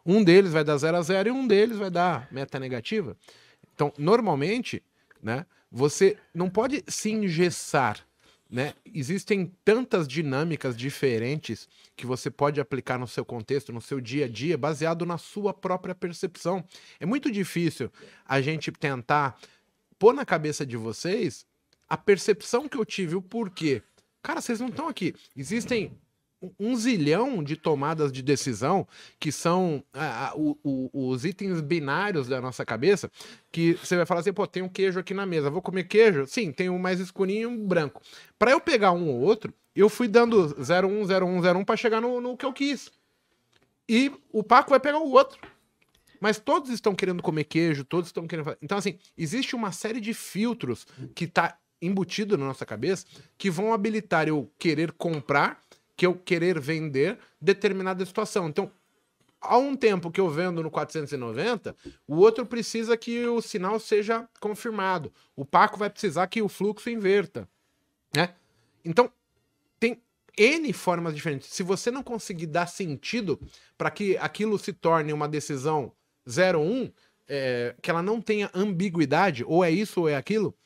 [0.05, 3.14] Um deles vai dar 0 a 0 e um deles vai dar meta negativa.
[3.74, 4.82] Então, normalmente,
[5.22, 7.99] né, você não pode se engessar
[8.51, 8.75] né?
[8.93, 14.29] Existem tantas dinâmicas diferentes que você pode aplicar no seu contexto, no seu dia a
[14.29, 16.65] dia, baseado na sua própria percepção.
[16.99, 17.91] É muito difícil
[18.27, 19.39] a gente tentar
[19.99, 21.47] pôr na cabeça de vocês
[21.89, 23.83] a percepção que eu tive, o porquê.
[24.23, 25.15] Cara, vocês não estão aqui.
[25.37, 25.93] Existem
[26.59, 28.86] um zilhão de tomadas de decisão
[29.18, 29.84] que são
[30.93, 33.11] os itens binários da nossa cabeça
[33.53, 36.26] que você vai falar assim, pô, tem um queijo aqui na mesa, vou comer queijo?
[36.26, 38.01] Sim, tem um mais escurinho e um branco.
[38.38, 42.20] Para eu pegar um ou outro, eu fui dando 01, 01, 01 para chegar no,
[42.20, 42.91] no que eu quis.
[43.88, 45.41] E o Paco vai pegar o outro.
[46.20, 48.57] Mas todos estão querendo comer queijo, todos estão querendo.
[48.61, 53.07] Então, assim, existe uma série de filtros que está embutido na nossa cabeça
[53.38, 55.59] que vão habilitar eu querer comprar
[56.01, 58.49] que eu querer vender determinada situação.
[58.49, 58.73] Então,
[59.39, 61.77] há um tempo que eu vendo no 490,
[62.09, 65.13] o outro precisa que o sinal seja confirmado.
[65.37, 67.47] O Paco vai precisar que o fluxo inverta,
[68.15, 68.33] né?
[68.83, 69.13] Então,
[69.79, 70.01] tem
[70.39, 71.51] N formas diferentes.
[71.51, 73.39] Se você não conseguir dar sentido
[73.77, 75.93] para que aquilo se torne uma decisão
[76.27, 76.91] 01,
[77.29, 80.57] é, que ela não tenha ambiguidade, ou é isso ou é aquilo,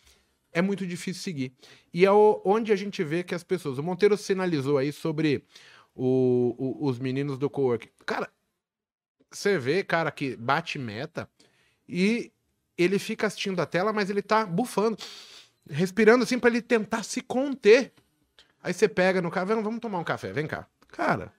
[0.55, 1.53] é muito difícil seguir.
[1.93, 3.77] E é o, onde a gente vê que as pessoas.
[3.77, 5.45] O Monteiro sinalizou aí sobre
[5.95, 7.91] o, o, os meninos do coworking.
[8.07, 8.31] Cara,
[9.31, 11.29] você vê, cara, que bate meta
[11.89, 12.33] e
[12.79, 14.97] ele fica assistindo a tela, mas ele tá bufando,
[15.69, 17.93] respirando assim para ele tentar se conter.
[18.63, 20.67] Aí você pega no cara, vamos tomar um café, vem cá.
[20.89, 21.33] Cara,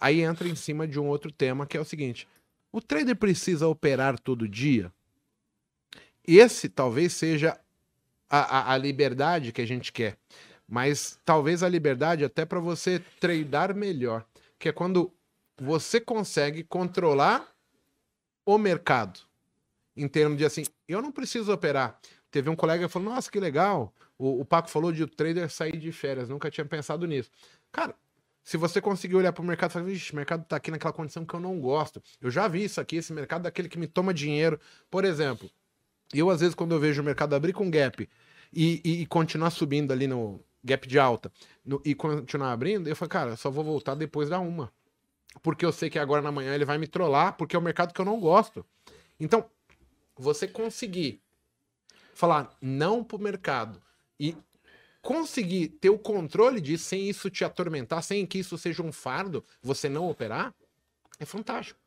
[0.00, 2.26] aí entra em cima de um outro tema que é o seguinte:
[2.72, 4.90] o trader precisa operar todo dia?
[6.26, 7.60] Esse talvez seja
[8.28, 10.16] a, a, a liberdade que a gente quer.
[10.68, 14.24] Mas talvez a liberdade até para você treinar melhor,
[14.58, 15.12] que é quando
[15.56, 17.46] você consegue controlar
[18.44, 19.20] o mercado.
[19.96, 21.98] Em termos de assim, eu não preciso operar.
[22.30, 23.94] Teve um colega que falou: Nossa, que legal.
[24.18, 26.28] O, o Paco falou de o trader sair de férias.
[26.28, 27.30] Nunca tinha pensado nisso.
[27.72, 27.94] Cara,
[28.42, 30.92] se você conseguir olhar para o mercado e falar, vixe, o mercado está aqui naquela
[30.92, 32.02] condição que eu não gosto.
[32.20, 34.60] Eu já vi isso aqui, esse mercado daquele que me toma dinheiro.
[34.90, 35.50] Por exemplo,
[36.12, 38.08] eu às vezes quando eu vejo o mercado abrir com gap
[38.52, 41.30] e, e, e continuar subindo ali no gap de alta
[41.64, 44.72] no, e continuar abrindo, eu falo, cara, só vou voltar depois da uma.
[45.42, 47.92] Porque eu sei que agora na manhã ele vai me trollar, porque é o mercado
[47.92, 48.64] que eu não gosto.
[49.20, 49.48] Então,
[50.16, 51.22] você conseguir
[52.14, 53.80] falar não pro mercado
[54.18, 54.34] e
[55.02, 59.44] conseguir ter o controle disso sem isso te atormentar, sem que isso seja um fardo,
[59.62, 60.54] você não operar,
[61.20, 61.78] é fantástico.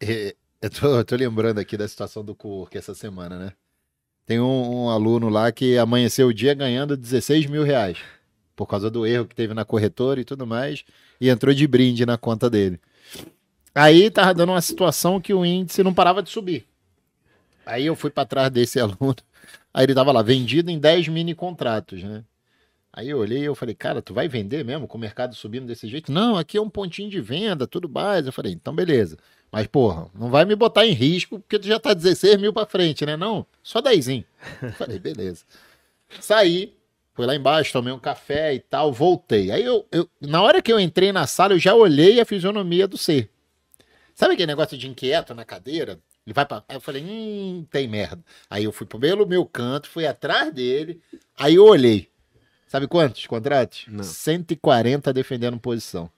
[0.00, 3.52] É, eu, tô, tô lembrando aqui da situação do Cowork essa semana, né?
[4.24, 7.98] Tem um, um, aluno lá que amanheceu o dia ganhando 16 mil reais
[8.54, 10.84] por causa do erro que teve na corretora e tudo mais,
[11.20, 12.80] e entrou de brinde na conta dele.
[13.74, 16.64] Aí tava dando uma situação que o índice não parava de subir.
[17.66, 19.16] Aí eu fui para trás desse aluno,
[19.74, 22.22] aí ele tava lá, vendido em 10 mini contratos, né?
[22.92, 25.66] Aí eu olhei e eu falei, cara, tu vai vender mesmo com o mercado subindo
[25.66, 26.12] desse jeito?
[26.12, 28.26] Não, aqui é um pontinho de venda, tudo mais.
[28.26, 29.16] Eu falei, então beleza.
[29.52, 32.64] Mas, porra, não vai me botar em risco porque tu já tá 16 mil pra
[32.64, 33.18] frente, né?
[33.18, 34.24] Não, só 10.
[34.78, 35.44] falei, beleza.
[36.18, 36.74] Saí,
[37.12, 39.50] fui lá embaixo, tomei um café e tal, voltei.
[39.50, 42.88] Aí eu, eu, na hora que eu entrei na sala, eu já olhei a fisionomia
[42.88, 43.28] do ser.
[44.14, 46.00] Sabe aquele negócio de inquieto na cadeira?
[46.26, 46.64] Ele vai pra.
[46.66, 48.24] Aí eu falei, hum, tem merda.
[48.48, 50.98] Aí eu fui pelo meu canto, fui atrás dele,
[51.36, 52.08] aí eu olhei.
[52.66, 53.84] Sabe quantos contratos?
[53.86, 54.02] Não.
[54.02, 56.10] 140 defendendo posição.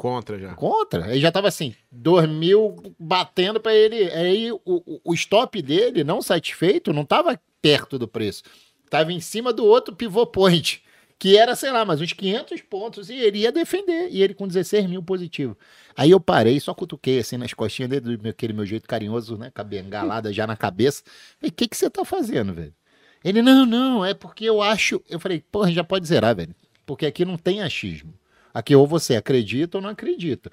[0.00, 0.54] Contra já.
[0.54, 1.04] Contra.
[1.04, 4.10] Aí já tava assim, 2 mil batendo para ele.
[4.10, 8.42] Aí o, o stop dele, não satisfeito, não tava perto do preço.
[8.88, 10.82] Tava em cima do outro pivô point,
[11.18, 14.08] que era, sei lá, mais uns 500 pontos e ele ia defender.
[14.10, 15.54] E ele com 16 mil positivo.
[15.94, 19.52] Aí eu parei, só cutuquei assim nas costinhas dele, aquele meu jeito carinhoso, né?
[19.54, 21.02] Com a já na cabeça.
[21.38, 22.72] Falei, o que, que você tá fazendo, velho?
[23.22, 25.02] Ele, não, não, é porque eu acho.
[25.10, 26.54] Eu falei, porra, já pode zerar, velho.
[26.86, 28.14] Porque aqui não tem achismo.
[28.52, 30.50] Aqui ou você acredita ou não acredita.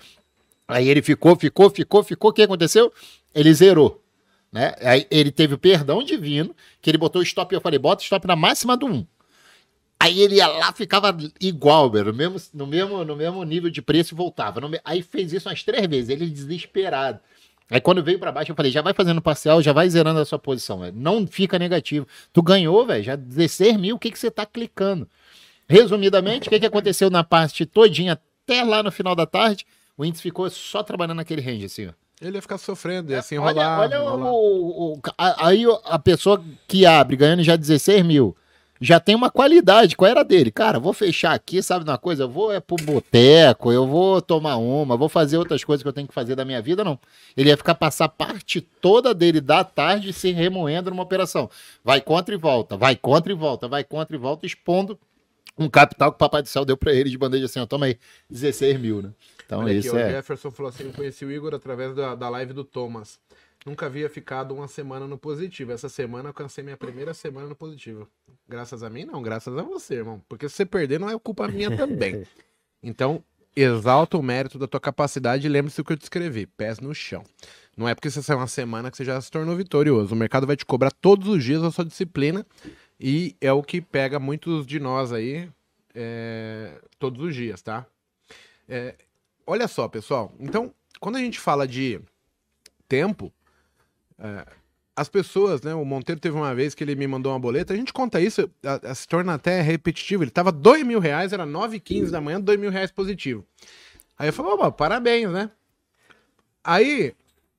[0.67, 2.31] Aí ele ficou, ficou, ficou, ficou.
[2.31, 2.91] O que aconteceu?
[3.33, 4.03] Ele zerou.
[4.51, 4.73] Né?
[4.81, 7.53] Aí ele teve o perdão divino, que ele botou o stop.
[7.53, 9.05] Eu falei, bota o stop na máxima do 1.
[9.99, 14.13] Aí ele ia lá, ficava igual, no mesmo, no mesmo, no mesmo nível de preço
[14.13, 14.61] e voltava.
[14.85, 17.19] aí fez isso umas três vezes, ele desesperado.
[17.69, 20.25] Aí quando veio para baixo, eu falei, já vai fazendo parcial, já vai zerando a
[20.25, 22.07] sua posição, não fica negativo.
[22.31, 25.09] Tu ganhou, velho, já 16 mil, o que, que você tá clicando?
[25.69, 29.65] Resumidamente, o que, que aconteceu na parte todinha até lá no final da tarde?
[29.97, 31.91] O índice ficou só trabalhando naquele range, assim, ó.
[32.19, 33.79] Ele ia ficar sofrendo, ia assim enrolar.
[33.79, 38.35] Olha, olha o, o, a, aí a pessoa que abre ganhando já 16 mil
[38.79, 39.95] já tem uma qualidade.
[39.95, 40.51] Qual era dele?
[40.51, 42.23] Cara, vou fechar aqui, sabe uma coisa?
[42.23, 45.93] Eu vou é pro boteco, eu vou tomar uma, vou fazer outras coisas que eu
[45.93, 46.99] tenho que fazer da minha vida, não.
[47.35, 51.49] Ele ia ficar passar parte toda dele da tarde se remoendo numa operação.
[51.83, 54.97] Vai contra e volta, vai contra e volta, vai contra e volta, expondo
[55.57, 57.87] um capital que o Papai do Céu deu para ele de bandeja assim, ó, toma
[57.87, 57.97] aí,
[58.29, 59.11] 16 mil, né?
[59.45, 60.07] Então Olha isso aqui, é...
[60.07, 63.19] O Jefferson falou assim, eu conheci o Igor através da, da live do Thomas.
[63.65, 65.71] Nunca havia ficado uma semana no positivo.
[65.71, 68.07] Essa semana eu cansei minha primeira semana no positivo.
[68.47, 70.21] Graças a mim, não, graças a você, irmão.
[70.29, 72.25] Porque se você perder, não é culpa minha também.
[72.83, 73.23] Então,
[73.55, 77.23] exalta o mérito da tua capacidade e lembre-se do que eu descrevi: pés no chão.
[77.75, 80.13] Não é porque você saiu uma semana que você já se tornou vitorioso.
[80.13, 82.45] O mercado vai te cobrar todos os dias a sua disciplina
[82.99, 85.49] e é o que pega muitos de nós aí
[85.93, 87.85] é, todos os dias, tá?
[88.67, 88.95] É,
[89.45, 90.33] olha só, pessoal.
[90.39, 91.99] Então, quando a gente fala de
[92.87, 93.31] tempo,
[94.19, 94.45] é,
[94.95, 95.75] as pessoas, né?
[95.75, 98.49] O Monteiro teve uma vez que ele me mandou uma boleta, a gente conta isso,
[98.63, 100.23] a, a, se torna até repetitivo.
[100.23, 103.45] Ele tava dois mil reais, era 9h15 da manhã, dois mil reais positivo.
[104.17, 105.51] Aí eu falei, opa, parabéns, né?
[106.63, 107.13] Aí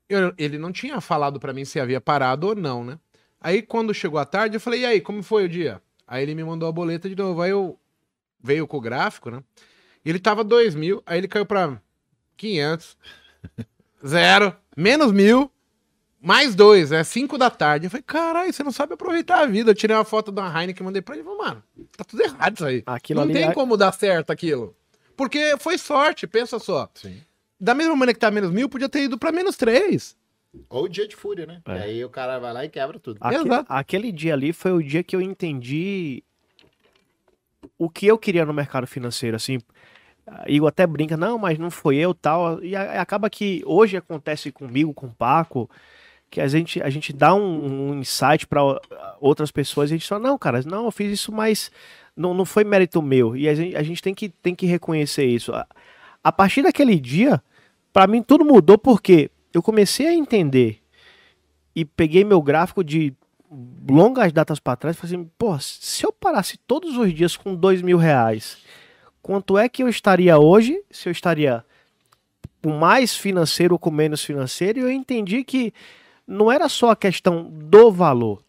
[0.08, 2.98] eu, ele não tinha falado para mim se havia parado ou não, né?
[3.40, 5.80] Aí quando chegou a tarde, eu falei, e aí, como foi o dia?
[6.06, 7.40] Aí ele me mandou a boleta de novo.
[7.42, 7.78] Aí eu
[8.42, 9.42] veio com o gráfico, né?
[10.04, 11.80] Ele tava dois mil, aí ele caiu pra
[12.36, 12.96] 500,
[14.06, 15.50] zero, menos mil,
[16.20, 17.86] mais dois, é cinco da tarde.
[17.86, 19.70] Eu falei, caralho, você não sabe aproveitar a vida.
[19.70, 21.24] Eu tirei uma foto da Heineken, mandei pra ele.
[21.24, 21.62] Falei, mano,
[21.96, 22.82] tá tudo errado isso aí.
[22.86, 24.74] Aquilo não tem é- como dar certo aquilo.
[25.16, 26.88] Porque foi sorte, pensa só.
[26.94, 27.20] Sim.
[27.60, 30.16] Da mesma maneira que tá menos mil, podia ter ido pra menos três.
[30.68, 31.60] Ou dia de fúria, né?
[31.66, 31.72] É.
[31.78, 33.18] E aí o cara vai lá e quebra tudo.
[33.20, 33.66] Aque- Exato.
[33.72, 36.22] aquele dia ali foi o dia que eu entendi
[37.78, 39.58] o que eu queria no mercado financeiro, assim.
[40.46, 42.62] Igor até brinca, não, mas não foi eu tal.
[42.62, 45.70] E a- acaba que hoje acontece comigo, com o Paco,
[46.30, 48.60] que a gente, a gente dá um, um insight para
[49.20, 51.70] outras pessoas e a gente fala, não, cara, não, eu fiz isso, mas
[52.14, 53.34] não, não foi mérito meu.
[53.36, 55.54] E a gente, a gente tem, que, tem que reconhecer isso.
[55.54, 55.66] A,
[56.22, 57.42] a partir daquele dia,
[57.92, 60.80] para mim tudo mudou porque eu comecei a entender
[61.74, 63.14] e peguei meu gráfico de
[63.88, 67.54] longas datas para trás e falei assim, pô, se eu parasse todos os dias com
[67.54, 68.58] dois mil reais,
[69.22, 70.82] quanto é que eu estaria hoje?
[70.90, 71.64] Se eu estaria
[72.62, 74.78] com mais financeiro ou com menos financeiro?
[74.78, 75.72] E eu entendi que
[76.26, 78.42] não era só a questão do valor,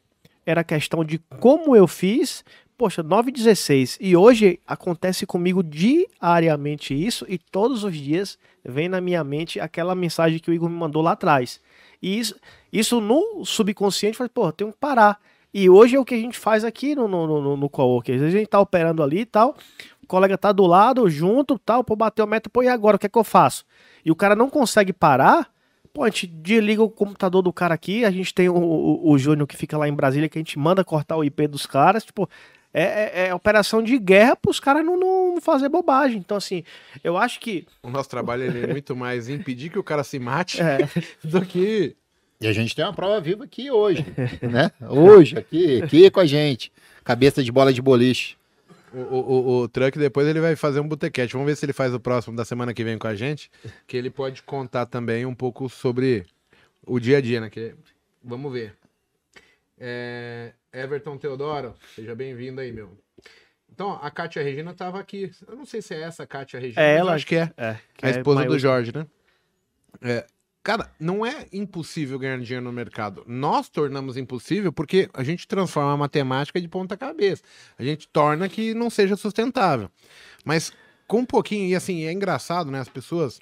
[0.46, 2.44] era a questão de como eu fiz.
[2.80, 3.98] Poxa, 9,16.
[4.00, 9.94] E hoje acontece comigo diariamente isso, e todos os dias vem na minha mente aquela
[9.94, 11.60] mensagem que o Igor me mandou lá atrás.
[12.02, 12.40] E isso,
[12.72, 15.20] isso no subconsciente faz, pô, tenho que parar.
[15.54, 17.72] E hoje é o que a gente faz aqui no, no, no, no.
[18.00, 19.58] Às vezes a gente tá operando ali e tal,
[20.02, 23.00] o colega tá do lado, junto, tal, pô, bateu a meta, pô, e agora, o
[23.00, 23.66] que é que eu faço?
[24.06, 25.52] E o cara não consegue parar,
[25.94, 29.18] pô, a gente desliga o computador do cara aqui, a gente tem o, o, o
[29.18, 32.06] Júnior que fica lá em Brasília, que a gente manda cortar o IP dos caras,
[32.06, 32.30] tipo,
[32.74, 32.84] é,
[33.24, 36.18] é, é operação de guerra pros caras não, não fazer bobagem.
[36.18, 36.64] Então, assim,
[37.04, 37.66] eu acho que...
[37.82, 40.78] O nosso trabalho ele é muito mais impedir que o cara se mate É,
[41.24, 41.96] do que.
[42.42, 44.06] E a gente tem uma prova viva aqui hoje,
[44.42, 44.72] né?
[44.88, 46.72] Hoje, aqui, aqui com a gente.
[47.04, 48.38] Cabeça de bola de boliche.
[48.94, 51.34] O, o, o, o Truck depois ele vai fazer um botequete.
[51.34, 53.52] Vamos ver se ele faz o próximo da semana que vem com a gente.
[53.86, 56.26] Que ele pode contar também um pouco sobre
[56.86, 57.50] o dia a dia, né?
[57.50, 57.76] Que...
[58.24, 58.79] Vamos ver.
[59.80, 62.98] É, Everton Teodoro, seja bem-vindo aí, meu.
[63.72, 65.32] Então, a Kátia Regina tava aqui.
[65.48, 66.82] Eu não sei se é essa a Kátia Regina.
[66.82, 67.14] É ela.
[67.14, 67.54] Acho que é.
[67.56, 68.60] é, que A é esposa do.
[68.60, 69.08] Jorge, né?
[70.02, 70.26] É,
[70.62, 73.24] cara, não é impossível ganhar dinheiro no mercado.
[73.26, 77.42] Nós tornamos impossível porque a gente transforma a matemática de ponta cabeça.
[77.78, 79.90] A gente torna que não seja sustentável.
[80.44, 80.74] Mas
[81.08, 82.80] com um pouquinho, e assim, é engraçado, né?
[82.80, 83.40] As pessoas.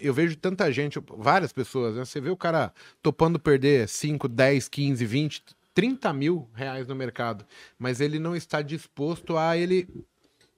[0.00, 2.04] Eu vejo tanta gente, várias pessoas, né?
[2.04, 2.72] Você vê o cara
[3.02, 5.44] topando perder 5, 10, 15, 20,
[5.76, 7.44] 30 mil reais no mercado,
[7.78, 9.86] mas ele não está disposto a ele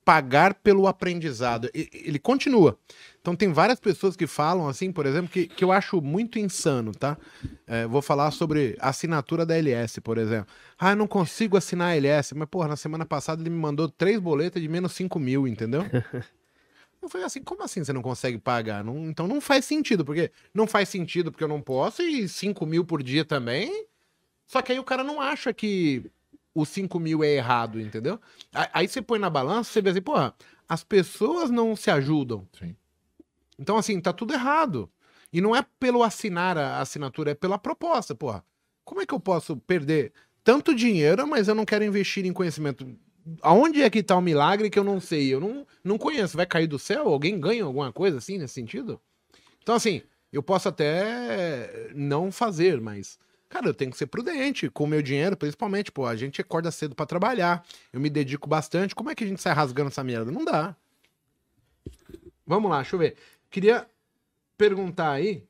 [0.04, 1.68] pagar pelo aprendizado.
[1.74, 2.78] Ele continua.
[3.20, 6.92] Então tem várias pessoas que falam assim, por exemplo, que, que eu acho muito insano,
[6.92, 7.18] tá?
[7.66, 10.46] É, vou falar sobre assinatura da LS, por exemplo.
[10.78, 13.88] Ah, eu não consigo assinar a LS, mas porra, na semana passada ele me mandou
[13.88, 15.82] três boletas de menos 5 mil, entendeu?
[17.00, 18.82] Eu falei assim, como assim você não consegue pagar?
[18.82, 22.66] Não- então não faz sentido, porque não faz sentido porque eu não posso e 5
[22.66, 23.86] mil por dia também.
[24.48, 26.10] Só que aí o cara não acha que
[26.54, 28.18] os 5 mil é errado, entendeu?
[28.72, 30.34] Aí você põe na balança, você vê assim, porra,
[30.68, 32.48] as pessoas não se ajudam.
[32.58, 32.74] Sim.
[33.58, 34.90] Então, assim, tá tudo errado.
[35.32, 38.42] E não é pelo assinar a assinatura, é pela proposta, porra.
[38.84, 42.88] Como é que eu posso perder tanto dinheiro, mas eu não quero investir em conhecimento?
[43.42, 45.28] Aonde é que tá o milagre que eu não sei?
[45.34, 46.38] Eu não, não conheço.
[46.38, 47.08] Vai cair do céu?
[47.08, 48.98] Alguém ganha alguma coisa assim nesse sentido?
[49.62, 50.00] Então, assim,
[50.32, 53.18] eu posso até não fazer, mas,
[53.48, 56.70] cara, eu tenho que ser prudente com o meu dinheiro, principalmente, pô, a gente acorda
[56.70, 58.94] cedo pra trabalhar, eu me dedico bastante.
[58.94, 60.30] Como é que a gente sai rasgando essa merda?
[60.30, 60.76] Não dá.
[62.46, 63.16] Vamos lá, deixa eu ver.
[63.50, 63.86] Queria
[64.56, 65.44] perguntar aí.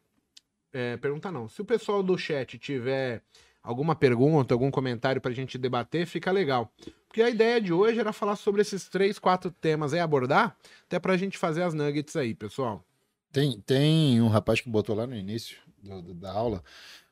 [0.72, 1.49] é, perguntar não.
[1.49, 3.22] Se o pessoal do chat tiver
[3.62, 6.72] alguma pergunta, algum comentário pra gente debater, fica legal.
[7.09, 10.99] Porque a ideia de hoje era falar sobre esses três, quatro temas aí, abordar, até
[10.99, 12.84] pra gente fazer as nuggets aí, pessoal.
[13.32, 16.62] Tem, tem um rapaz que botou lá no início do- do- da aula,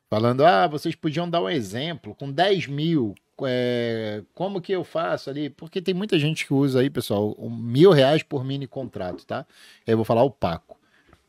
[0.09, 3.15] falando: ah, vocês podiam dar um exemplo com 10 mil.
[3.43, 5.49] é, como que eu faço ali?
[5.49, 9.45] Porque tem muita gente que usa aí, pessoal, um mil reais por mini contrato, tá?
[9.85, 10.77] Eu vou falar o Paco.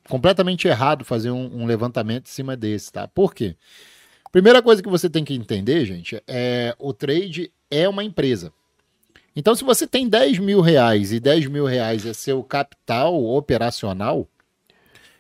[0.09, 3.07] Completamente errado fazer um, um levantamento em cima desse, tá?
[3.07, 3.57] Por quê?
[4.33, 8.53] Primeira coisa que você tem que entender, gente, é o trade é uma empresa.
[9.35, 14.27] Então, se você tem 10 mil reais e 10 mil reais é seu capital operacional,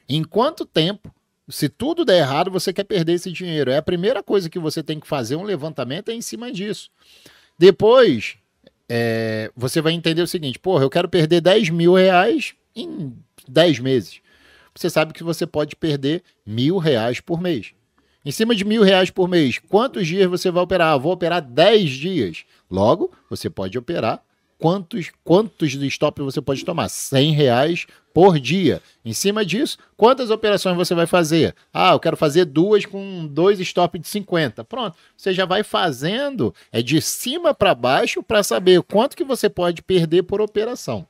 [0.08, 1.14] em quanto tempo,
[1.48, 3.70] se tudo der errado, você quer perder esse dinheiro?
[3.70, 6.90] É a primeira coisa que você tem que fazer um levantamento é em cima disso.
[7.58, 8.36] Depois,
[8.88, 13.12] é, você vai entender o seguinte: porra, eu quero perder 10 mil reais em
[13.48, 14.20] 10 meses.
[14.74, 17.72] Você sabe que você pode perder mil reais por mês.
[18.24, 20.92] Em cima de mil reais por mês, quantos dias você vai operar?
[20.92, 22.44] Ah, vou operar 10 dias.
[22.70, 24.22] Logo, você pode operar
[24.58, 26.88] quantos, quantos de stop você pode tomar.
[26.88, 27.86] 100 reais
[28.18, 28.82] por dia.
[29.04, 31.54] Em cima disso, quantas operações você vai fazer?
[31.72, 34.64] Ah, eu quero fazer duas com dois stop de 50.
[34.64, 34.96] Pronto.
[35.16, 39.82] Você já vai fazendo é de cima para baixo para saber quanto que você pode
[39.82, 41.06] perder por operação.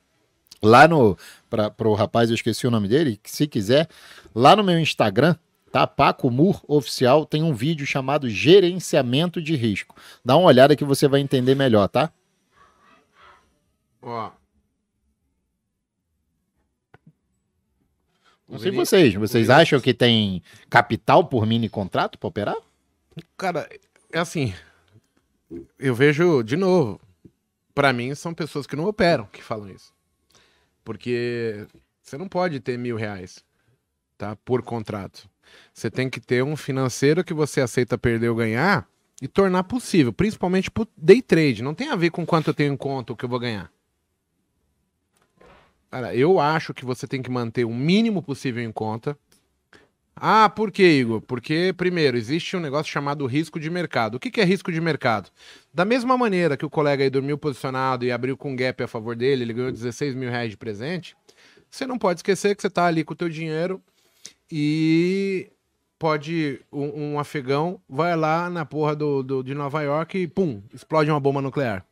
[0.63, 1.17] Lá no.
[1.49, 3.89] Para o rapaz, eu esqueci o nome dele, se quiser,
[4.35, 5.35] lá no meu Instagram,
[5.73, 5.87] tá?
[5.87, 9.97] Paco Mur Oficial tem um vídeo chamado Gerenciamento de Risco.
[10.23, 12.13] Dá uma olhada que você vai entender melhor, tá?
[14.03, 14.31] Ó.
[18.49, 22.57] Não sei vocês, vocês acham que tem capital por mini contrato para operar?
[23.37, 23.69] Cara,
[24.13, 24.55] é assim.
[25.79, 27.01] Eu vejo, de novo,
[27.75, 29.93] para mim são pessoas que não operam que falam isso.
[30.83, 31.67] Porque
[32.03, 33.45] você não pode ter mil reais,
[34.17, 34.35] tá?
[34.37, 35.29] Por contrato.
[35.73, 38.89] Você tem que ter um financeiro que você aceita perder ou ganhar
[39.21, 41.63] e tornar possível, principalmente pro day trade.
[41.63, 43.71] Não tem a ver com quanto eu tenho em conta o que eu vou ganhar.
[45.91, 49.17] Cara, eu acho que você tem que manter o mínimo possível em conta.
[50.15, 51.21] Ah, por quê, Igor?
[51.23, 54.17] Porque, primeiro, existe um negócio chamado risco de mercado.
[54.17, 55.31] O que, que é risco de mercado?
[55.73, 59.15] Da mesma maneira que o colega aí dormiu posicionado e abriu com gap a favor
[59.15, 61.17] dele, ele ganhou 16 mil reais de presente,
[61.71, 63.81] você não pode esquecer que você está ali com o teu dinheiro
[64.51, 65.51] e
[65.99, 70.63] pode um, um, afegão vai lá na porra do, do, de Nova York e pum,
[70.73, 71.85] explode uma bomba nuclear.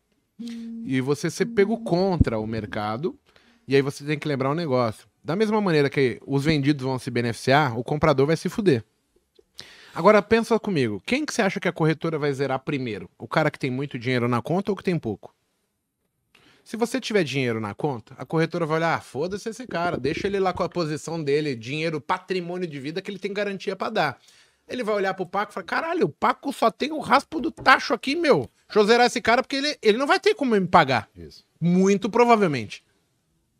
[0.84, 3.18] E você ser pego contra o mercado
[3.66, 5.06] e aí você tem que lembrar um negócio.
[5.22, 8.84] Da mesma maneira que os vendidos vão se beneficiar, o comprador vai se fuder.
[9.92, 13.10] Agora pensa comigo, quem que você acha que a corretora vai zerar primeiro?
[13.18, 15.34] O cara que tem muito dinheiro na conta ou que tem pouco?
[16.62, 20.26] Se você tiver dinheiro na conta, a corretora vai olhar, ah, foda-se esse cara, deixa
[20.26, 23.88] ele lá com a posição dele, dinheiro, patrimônio de vida que ele tem garantia para
[23.88, 24.18] dar.
[24.68, 27.50] Ele vai olhar pro Paco e falar, caralho, o Paco só tem o raspo do
[27.50, 28.50] tacho aqui, meu.
[28.66, 31.08] Deixa eu zerar esse cara porque ele, ele não vai ter como me pagar.
[31.16, 31.44] Isso.
[31.60, 32.84] Muito provavelmente.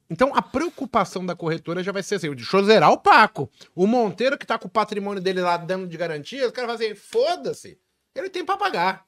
[0.09, 3.51] Então a preocupação da corretora já vai ser assim: deixa eu zerar o Paco.
[3.75, 6.77] O Monteiro que tá com o patrimônio dele lá dando de garantia, os caras vão
[6.77, 7.79] dizer: foda-se,
[8.15, 9.07] ele tem para pagar.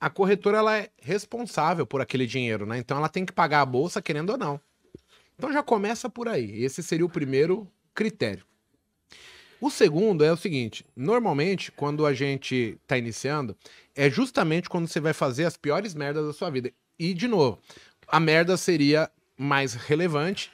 [0.00, 2.78] A corretora ela é responsável por aquele dinheiro, né?
[2.78, 4.60] Então ela tem que pagar a bolsa, querendo ou não.
[5.36, 6.62] Então já começa por aí.
[6.62, 8.44] Esse seria o primeiro critério.
[9.60, 13.56] O segundo é o seguinte: normalmente, quando a gente está iniciando,
[13.94, 16.72] é justamente quando você vai fazer as piores merdas da sua vida.
[16.98, 17.58] E, de novo,
[18.08, 19.10] a merda seria
[19.40, 20.52] mais relevante.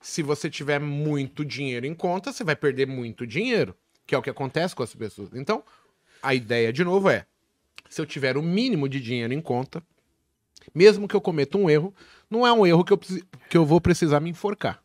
[0.00, 3.74] Se você tiver muito dinheiro em conta, você vai perder muito dinheiro,
[4.06, 5.30] que é o que acontece com as pessoas.
[5.34, 5.64] Então,
[6.22, 7.26] a ideia, de novo, é:
[7.90, 9.82] se eu tiver o mínimo de dinheiro em conta,
[10.72, 11.92] mesmo que eu cometa um erro,
[12.30, 14.80] não é um erro que eu, que eu vou precisar me enforcar.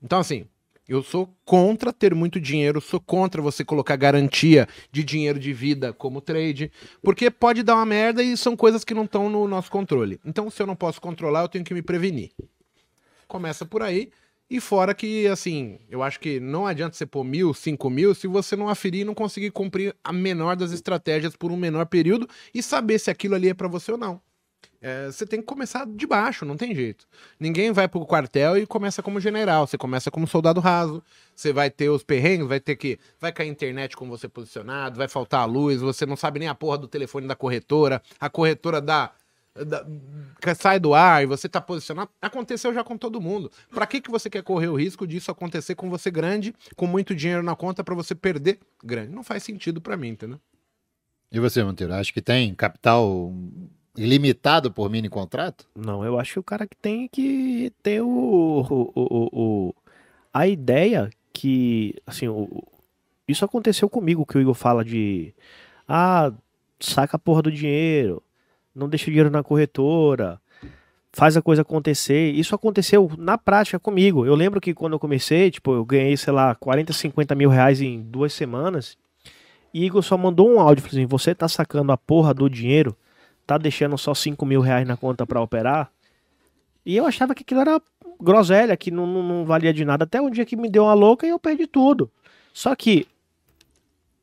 [0.00, 0.46] Então, assim,
[0.88, 5.92] eu sou contra ter muito dinheiro, sou contra você colocar garantia de dinheiro de vida
[5.92, 6.70] como trade,
[7.02, 10.20] porque pode dar uma merda e são coisas que não estão no nosso controle.
[10.24, 12.30] Então, se eu não posso controlar, eu tenho que me prevenir.
[13.30, 14.10] Começa por aí.
[14.50, 18.26] E fora que, assim, eu acho que não adianta você pôr mil, cinco mil, se
[18.26, 22.28] você não aferir e não conseguir cumprir a menor das estratégias por um menor período
[22.52, 24.20] e saber se aquilo ali é para você ou não.
[24.82, 27.06] É, você tem que começar de baixo, não tem jeito.
[27.38, 31.00] Ninguém vai pro quartel e começa como general, você começa como soldado raso,
[31.36, 32.98] você vai ter os perrengues, vai ter que.
[33.20, 36.48] Vai cair a internet com você posicionado, vai faltar a luz, você não sabe nem
[36.48, 39.12] a porra do telefone da corretora, a corretora dá
[39.54, 39.84] da,
[40.54, 43.50] sai do ar e você tá posicionado, aconteceu já com todo mundo.
[43.72, 47.14] Para que que você quer correr o risco disso acontecer com você grande, com muito
[47.14, 49.12] dinheiro na conta para você perder grande?
[49.12, 50.40] Não faz sentido para mim, entendeu?
[51.32, 53.32] E você, Monteiro, acho que tem capital
[53.96, 55.66] ilimitado por mini contrato?
[55.74, 59.74] Não, eu acho que o cara que tem que ter o, o, o, o
[60.32, 62.64] a ideia que, assim, o,
[63.26, 65.34] isso aconteceu comigo, que o Igor fala de,
[65.88, 66.32] ah,
[66.80, 68.22] saca a porra do dinheiro,
[68.80, 70.40] não deixa o dinheiro na corretora,
[71.12, 72.30] faz a coisa acontecer.
[72.32, 74.24] Isso aconteceu na prática comigo.
[74.24, 77.80] Eu lembro que quando eu comecei, tipo, eu ganhei, sei lá, 40, 50 mil reais
[77.80, 78.96] em duas semanas.
[79.72, 82.96] E Igor só mandou um áudio, falou assim, você tá sacando a porra do dinheiro,
[83.46, 85.90] tá deixando só 5 mil reais na conta para operar?
[86.84, 87.80] E eu achava que aquilo era
[88.20, 90.04] groselha, que não, não, não, valia de nada.
[90.04, 92.10] Até um dia que me deu uma louca e eu perdi tudo.
[92.52, 93.06] Só que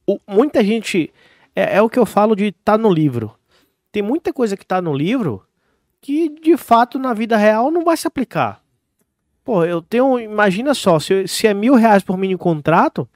[0.06, 1.14] o, muita gente.
[1.56, 3.37] É, é, o que eu falo de tá no livro
[3.98, 5.44] tem muita coisa que tá no livro
[6.00, 8.62] que de fato na vida real não vai se aplicar.
[9.44, 10.20] Pô, eu tenho.
[10.20, 13.10] Imagina só, se, se é mil reais por mini contrato,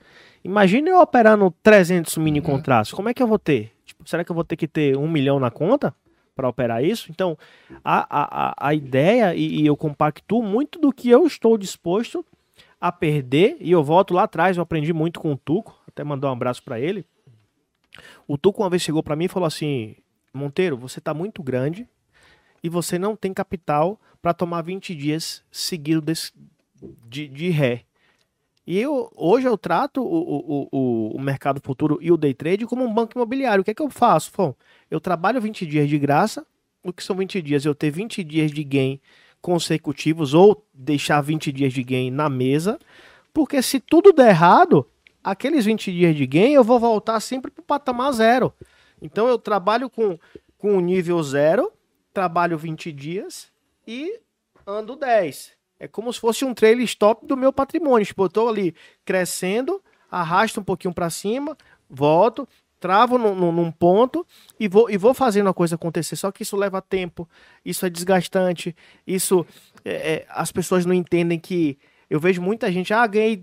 [0.44, 2.46] imagina eu operando 300 mini uhum.
[2.46, 2.92] contratos.
[2.94, 3.72] Como é que eu vou ter?
[3.86, 5.94] Tipo, será que eu vou ter que ter um milhão na conta
[6.36, 7.12] para operar isso?
[7.12, 7.38] Então,
[7.86, 12.26] a, a, a ideia, e, e eu compactuo muito do que eu estou disposto
[12.80, 16.30] a perder, e eu volto lá atrás, eu aprendi muito com o Tuco, até mandar
[16.30, 17.06] um abraço para ele.
[18.28, 19.96] O Tuco uma vez chegou para mim e falou assim:
[20.34, 21.88] Monteiro, você está muito grande
[22.64, 26.32] e você não tem capital para tomar 20 dias seguidos desse-
[27.08, 27.84] de, de ré.
[28.66, 32.66] E eu, hoje eu trato o, o, o, o mercado futuro e o day trade
[32.66, 33.62] como um banco imobiliário.
[33.62, 34.32] O que é que eu faço?
[34.90, 36.46] Eu trabalho 20 dias de graça.
[36.84, 37.66] O que são 20 dias?
[37.66, 39.00] Eu ter 20 dias de gain
[39.42, 42.80] consecutivos ou deixar 20 dias de gain na mesa.
[43.34, 44.88] Porque se tudo der errado,
[45.24, 48.54] aqueles 20 dias de gain eu vou voltar sempre para o patamar zero.
[49.02, 50.18] Então eu trabalho com,
[50.58, 51.72] com nível zero,
[52.14, 53.50] trabalho 20 dias
[53.88, 54.20] e
[54.66, 55.54] ando 10.
[55.80, 58.06] É como se fosse um trailer stop do meu patrimônio.
[58.06, 61.58] Tipo, eu tô ali crescendo, arrasto um pouquinho para cima,
[61.90, 62.48] volto,
[62.80, 64.26] travo num, num- num ponto
[64.60, 66.16] e vou, e vou fazendo a coisa acontecer.
[66.16, 67.28] Só que isso leva tempo,
[67.66, 68.76] isso é desgastante,
[69.08, 69.46] isso.
[69.84, 71.78] é, é, as pessoas não entendem que.
[72.10, 73.42] Eu vejo muita gente, ah, ganhei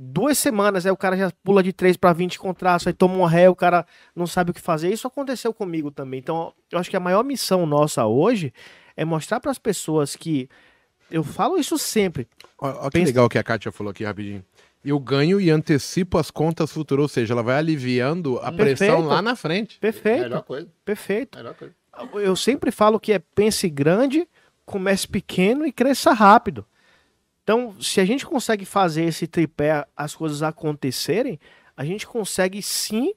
[0.00, 3.24] duas semanas, aí o cara já pula de 3 para 20 contratos, aí toma um
[3.24, 3.84] ré, o cara
[4.14, 4.92] não sabe o que fazer.
[4.92, 6.20] Isso aconteceu comigo também.
[6.20, 8.52] Então, eu acho que a maior missão nossa hoje
[8.96, 10.48] é mostrar para as pessoas que.
[11.10, 12.28] Eu falo isso sempre.
[12.60, 14.44] Ó que Pensa- legal que a Kátia falou aqui rapidinho.
[14.84, 19.08] Eu ganho e antecipo as contas futuras, ou seja, ela vai aliviando a pressão Perfeito.
[19.08, 19.78] lá na frente.
[19.80, 20.68] Perfeito, Melhor coisa.
[20.84, 21.36] perfeito.
[21.36, 21.74] Melhor coisa.
[22.14, 24.28] Eu sempre falo que é pense grande,
[24.64, 26.64] comece pequeno e cresça rápido.
[27.48, 31.40] Então, se a gente consegue fazer esse tripé, as coisas acontecerem,
[31.74, 33.14] a gente consegue sim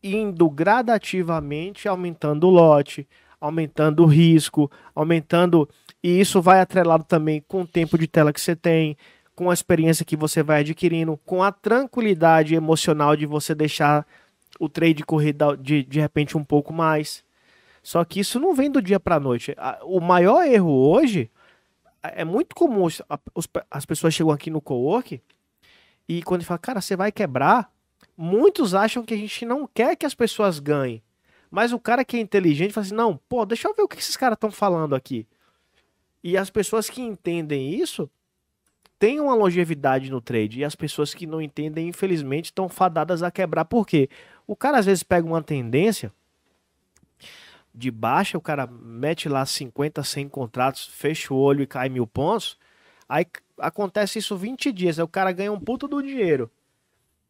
[0.00, 3.04] indo gradativamente aumentando o lote,
[3.40, 5.68] aumentando o risco, aumentando
[6.00, 8.96] e isso vai atrelado também com o tempo de tela que você tem,
[9.34, 14.06] com a experiência que você vai adquirindo, com a tranquilidade emocional de você deixar
[14.60, 17.24] o trade correr de, de repente um pouco mais.
[17.82, 19.52] Só que isso não vem do dia para noite.
[19.82, 21.28] O maior erro hoje
[22.14, 22.86] é muito comum
[23.70, 25.20] as pessoas chegam aqui no cowork
[26.08, 27.70] e quando fala, cara, você vai quebrar,
[28.16, 31.02] muitos acham que a gente não quer que as pessoas ganhem.
[31.50, 33.98] Mas o cara que é inteligente fala assim: não, pô, deixa eu ver o que
[33.98, 35.26] esses caras estão falando aqui.
[36.22, 38.10] E as pessoas que entendem isso
[38.98, 40.60] têm uma longevidade no trade.
[40.60, 43.64] E as pessoas que não entendem, infelizmente, estão fadadas a quebrar.
[43.64, 44.08] Por quê?
[44.46, 46.12] O cara às vezes pega uma tendência
[47.76, 52.06] de baixa, o cara mete lá 50, 100 contratos, fecha o olho e cai mil
[52.06, 52.58] pontos.
[53.06, 53.26] Aí
[53.58, 56.50] acontece isso 20 dias, aí o cara ganha um puto do dinheiro.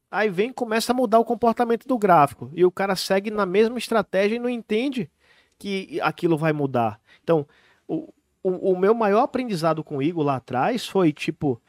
[0.09, 2.49] Aí vem começa a mudar o comportamento do gráfico.
[2.55, 5.11] E o cara segue na mesma estratégia e não entende
[5.59, 7.01] que aquilo vai mudar.
[7.25, 7.45] Então,
[7.89, 11.61] o, o, o meu maior aprendizado com o Igor lá atrás foi tipo: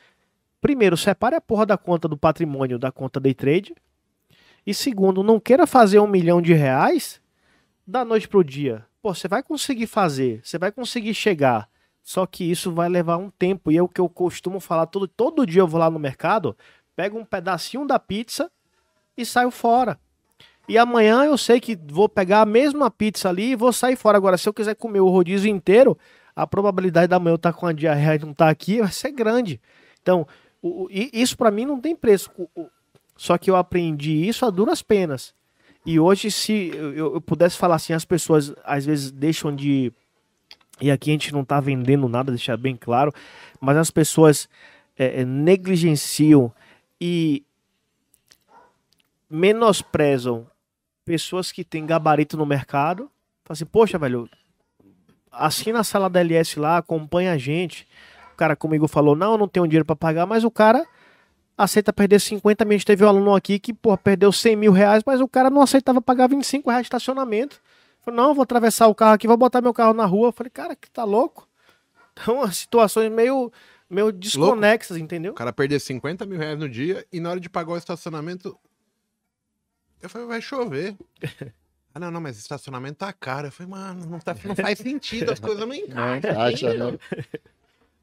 [0.61, 3.75] primeiro, separe a porra da conta do patrimônio da conta day trade.
[4.65, 7.19] E segundo, não queira fazer um milhão de reais
[7.87, 8.85] da noite pro dia.
[9.01, 11.69] Pô, você vai conseguir fazer, você vai conseguir chegar.
[12.03, 13.71] Só que isso vai levar um tempo.
[13.71, 16.55] E é o que eu costumo falar todo, todo dia eu vou lá no mercado,
[16.95, 18.51] pego um pedacinho da pizza
[19.17, 19.99] e saio fora.
[20.69, 24.17] E amanhã eu sei que vou pegar a mesma pizza ali e vou sair fora.
[24.17, 25.97] Agora, se eu quiser comer o rodízio inteiro,
[26.35, 29.11] a probabilidade da manhã eu estar com a diarreia e não estar aqui vai ser
[29.11, 29.61] grande.
[30.01, 30.27] Então,
[30.61, 32.29] o- o- isso para mim não tem preço.
[32.55, 32.69] O-
[33.15, 35.33] Só que eu aprendi isso a duras penas.
[35.87, 39.93] E hoje, se eu, eu- pudesse falar assim, as pessoas às vezes deixam de.
[40.81, 43.13] E aqui a gente não tá vendendo nada, deixar bem claro,
[43.61, 44.49] mas as pessoas
[44.99, 46.51] é, é, negligenciam
[46.99, 47.41] e
[49.29, 50.45] menosprezam
[51.05, 53.09] pessoas que têm gabarito no mercado.
[53.45, 54.29] Fala assim, poxa, velho,
[55.31, 57.87] assina a sala da LS lá, acompanha a gente.
[58.33, 60.85] O cara comigo falou, não, eu não tenho dinheiro para pagar, mas o cara
[61.57, 62.75] aceita perder 50 mil.
[62.75, 65.49] A gente teve um aluno aqui que, pô, perdeu 100 mil reais, mas o cara
[65.49, 67.59] não aceitava pagar 25 reais de estacionamento.
[68.01, 70.27] Falei, não, vou atravessar o carro aqui, vou botar meu carro na rua.
[70.27, 71.47] Eu falei, cara, que tá louco?
[72.13, 73.51] Então, as situações meio,
[73.89, 75.31] meio desconexas, entendeu?
[75.31, 78.57] O cara perder 50 mil reais no dia e na hora de pagar o estacionamento.
[80.01, 80.95] Eu falei, vai chover.
[81.93, 83.47] Ah, não, não, mas estacionamento tá caro.
[83.47, 86.39] Eu falei, mano, não, tá, não faz sentido, as coisas não encaixam.
[86.39, 86.99] Acha, né?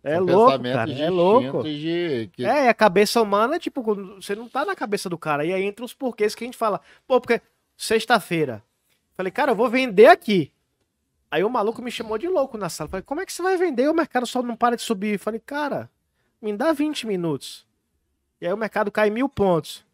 [0.05, 1.63] É São louco, cara, é louco.
[1.65, 5.45] De, que- É, a cabeça humana, tipo, você não tá na cabeça do cara.
[5.47, 7.41] E aí entra os porquês que a gente fala, pô, porque
[7.77, 8.63] sexta-feira.
[9.17, 10.53] Falei, cara, eu vou vender aqui.
[11.31, 12.89] Aí o maluco me chamou de louco na sala.
[12.91, 13.89] Falei, como é que você vai vender?
[13.89, 15.19] O mercado só não para de subir.
[15.19, 15.91] Falei, cara,
[16.41, 17.67] me dá 20 minutos.
[18.41, 19.85] E aí o mercado cai mil pontos.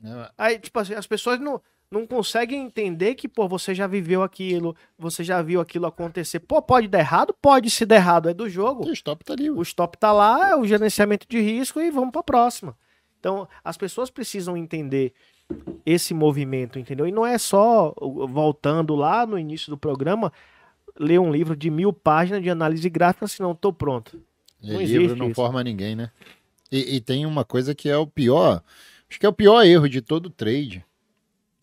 [0.00, 0.28] né?
[0.36, 1.60] Aí, tipo assim, as pessoas não,
[1.94, 6.40] não conseguem entender que, pô, você já viveu aquilo, você já viu aquilo acontecer.
[6.40, 7.34] Pô, pode dar errado?
[7.40, 8.86] Pode se der errado, é do jogo.
[8.86, 9.48] O stop tá ali.
[9.50, 12.76] O stop tá lá, é o gerenciamento de risco e vamos para a próxima.
[13.20, 15.14] Então, as pessoas precisam entender
[15.86, 17.06] esse movimento, entendeu?
[17.06, 17.94] E não é só,
[18.28, 20.32] voltando lá no início do programa,
[20.98, 24.20] ler um livro de mil páginas de análise gráfica, senão tô pronto.
[24.62, 25.34] E Não livro não isso.
[25.34, 26.10] forma ninguém, né?
[26.72, 28.62] E, e tem uma coisa que é o pior,
[29.08, 30.84] acho que é o pior erro de todo trade.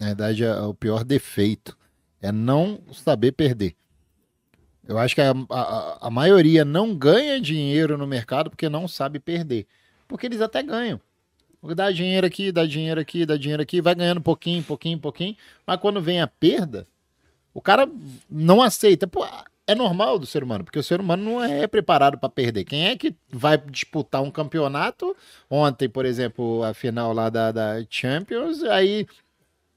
[0.01, 1.77] Na verdade, é o pior defeito.
[2.19, 3.75] É não saber perder.
[4.87, 9.19] Eu acho que a, a, a maioria não ganha dinheiro no mercado porque não sabe
[9.19, 9.67] perder.
[10.07, 10.99] Porque eles até ganham.
[11.75, 15.37] Dá dinheiro aqui, dá dinheiro aqui, dá dinheiro aqui, vai ganhando pouquinho, pouquinho, pouquinho.
[15.67, 16.87] Mas quando vem a perda,
[17.53, 17.87] o cara
[18.27, 19.05] não aceita.
[19.05, 19.23] Pô,
[19.67, 22.63] é normal do ser humano, porque o ser humano não é preparado para perder.
[22.63, 25.15] Quem é que vai disputar um campeonato?
[25.47, 29.05] Ontem, por exemplo, a final lá da, da Champions, aí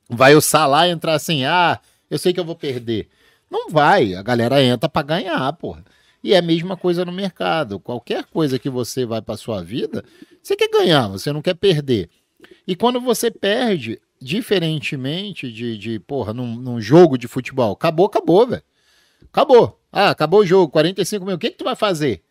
[0.08, 3.08] vai o Salah entrar assim: ah, eu sei que eu vou perder.
[3.50, 5.84] Não vai, a galera entra para ganhar, porra.
[6.22, 7.78] E é a mesma coisa no mercado.
[7.78, 10.02] Qualquer coisa que você vai para sua vida,
[10.42, 12.08] você quer ganhar, você não quer perder.
[12.66, 18.46] E quando você perde, diferentemente de, de porra, num, num jogo de futebol, acabou, acabou,
[18.46, 18.62] velho.
[19.30, 19.78] Acabou.
[19.92, 21.36] Ah, acabou o jogo, 45 mil.
[21.36, 22.23] O que, que tu vai fazer?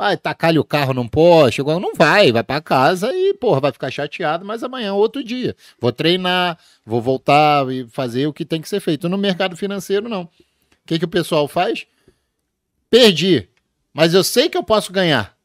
[0.00, 1.62] Vai tacar o carro num poste?
[1.62, 5.54] Não vai, vai para casa e, porra, vai ficar chateado, mas amanhã é outro dia.
[5.78, 9.10] Vou treinar, vou voltar e fazer o que tem que ser feito.
[9.10, 10.22] No mercado financeiro, não.
[10.22, 10.28] O
[10.86, 11.86] que, que o pessoal faz?
[12.88, 13.46] Perdi,
[13.92, 15.36] mas eu sei que eu posso ganhar.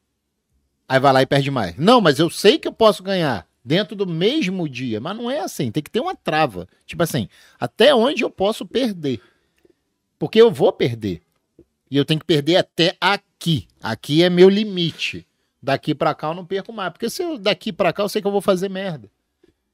[0.87, 1.75] Aí vai lá e perde mais.
[1.75, 5.01] Não, mas eu sei que eu posso ganhar dentro do mesmo dia.
[5.01, 6.65] Mas não é assim, tem que ter uma trava.
[6.85, 7.27] Tipo assim,
[7.59, 9.19] até onde eu posso perder?
[10.17, 11.21] Porque eu vou perder.
[11.91, 13.67] E eu tenho que perder até aqui.
[13.85, 15.27] Aqui é meu limite.
[15.61, 16.91] Daqui para cá eu não perco mais.
[16.91, 19.11] Porque se eu daqui para cá eu sei que eu vou fazer merda.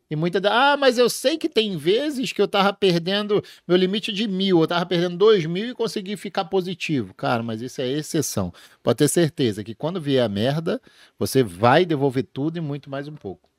[0.09, 4.11] E muita ah, mas eu sei que tem vezes que eu tava perdendo meu limite
[4.11, 7.13] de mil, eu tava perdendo dois mil e consegui ficar positivo.
[7.13, 8.53] Cara, mas isso é exceção.
[8.83, 10.81] Pode ter certeza que quando vier a merda,
[11.17, 13.49] você vai devolver tudo e muito mais um pouco.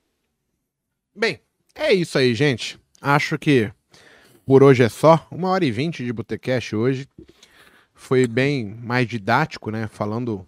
[1.16, 1.40] Bem,
[1.74, 2.78] é isso aí, gente.
[3.00, 3.72] Acho que
[4.44, 5.26] por hoje é só.
[5.30, 7.08] Uma hora e vinte de Botecash hoje.
[8.02, 9.86] Foi bem mais didático, né?
[9.86, 10.44] Falando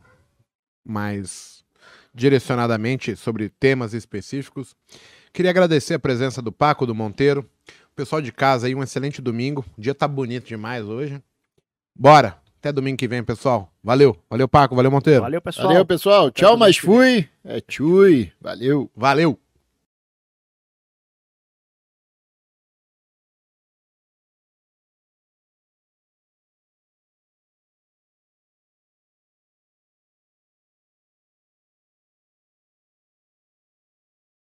[0.85, 1.64] mais
[2.12, 4.74] direcionadamente sobre temas específicos.
[5.32, 7.48] Queria agradecer a presença do Paco, do Monteiro.
[7.93, 9.64] O pessoal de casa aí, um excelente domingo.
[9.78, 11.22] O dia tá bonito demais hoje.
[11.97, 12.36] Bora!
[12.59, 13.72] Até domingo que vem, pessoal.
[13.85, 14.18] Valeu.
[14.28, 14.74] Valeu, Paco.
[14.74, 15.20] Valeu, Monteiro.
[15.20, 15.68] Valeu, pessoal.
[15.68, 16.31] Valeu, pessoal.
[16.32, 17.28] Tchau, mas fui.
[17.44, 18.32] É tchui.
[18.40, 18.90] Valeu.
[18.97, 19.39] Valeu.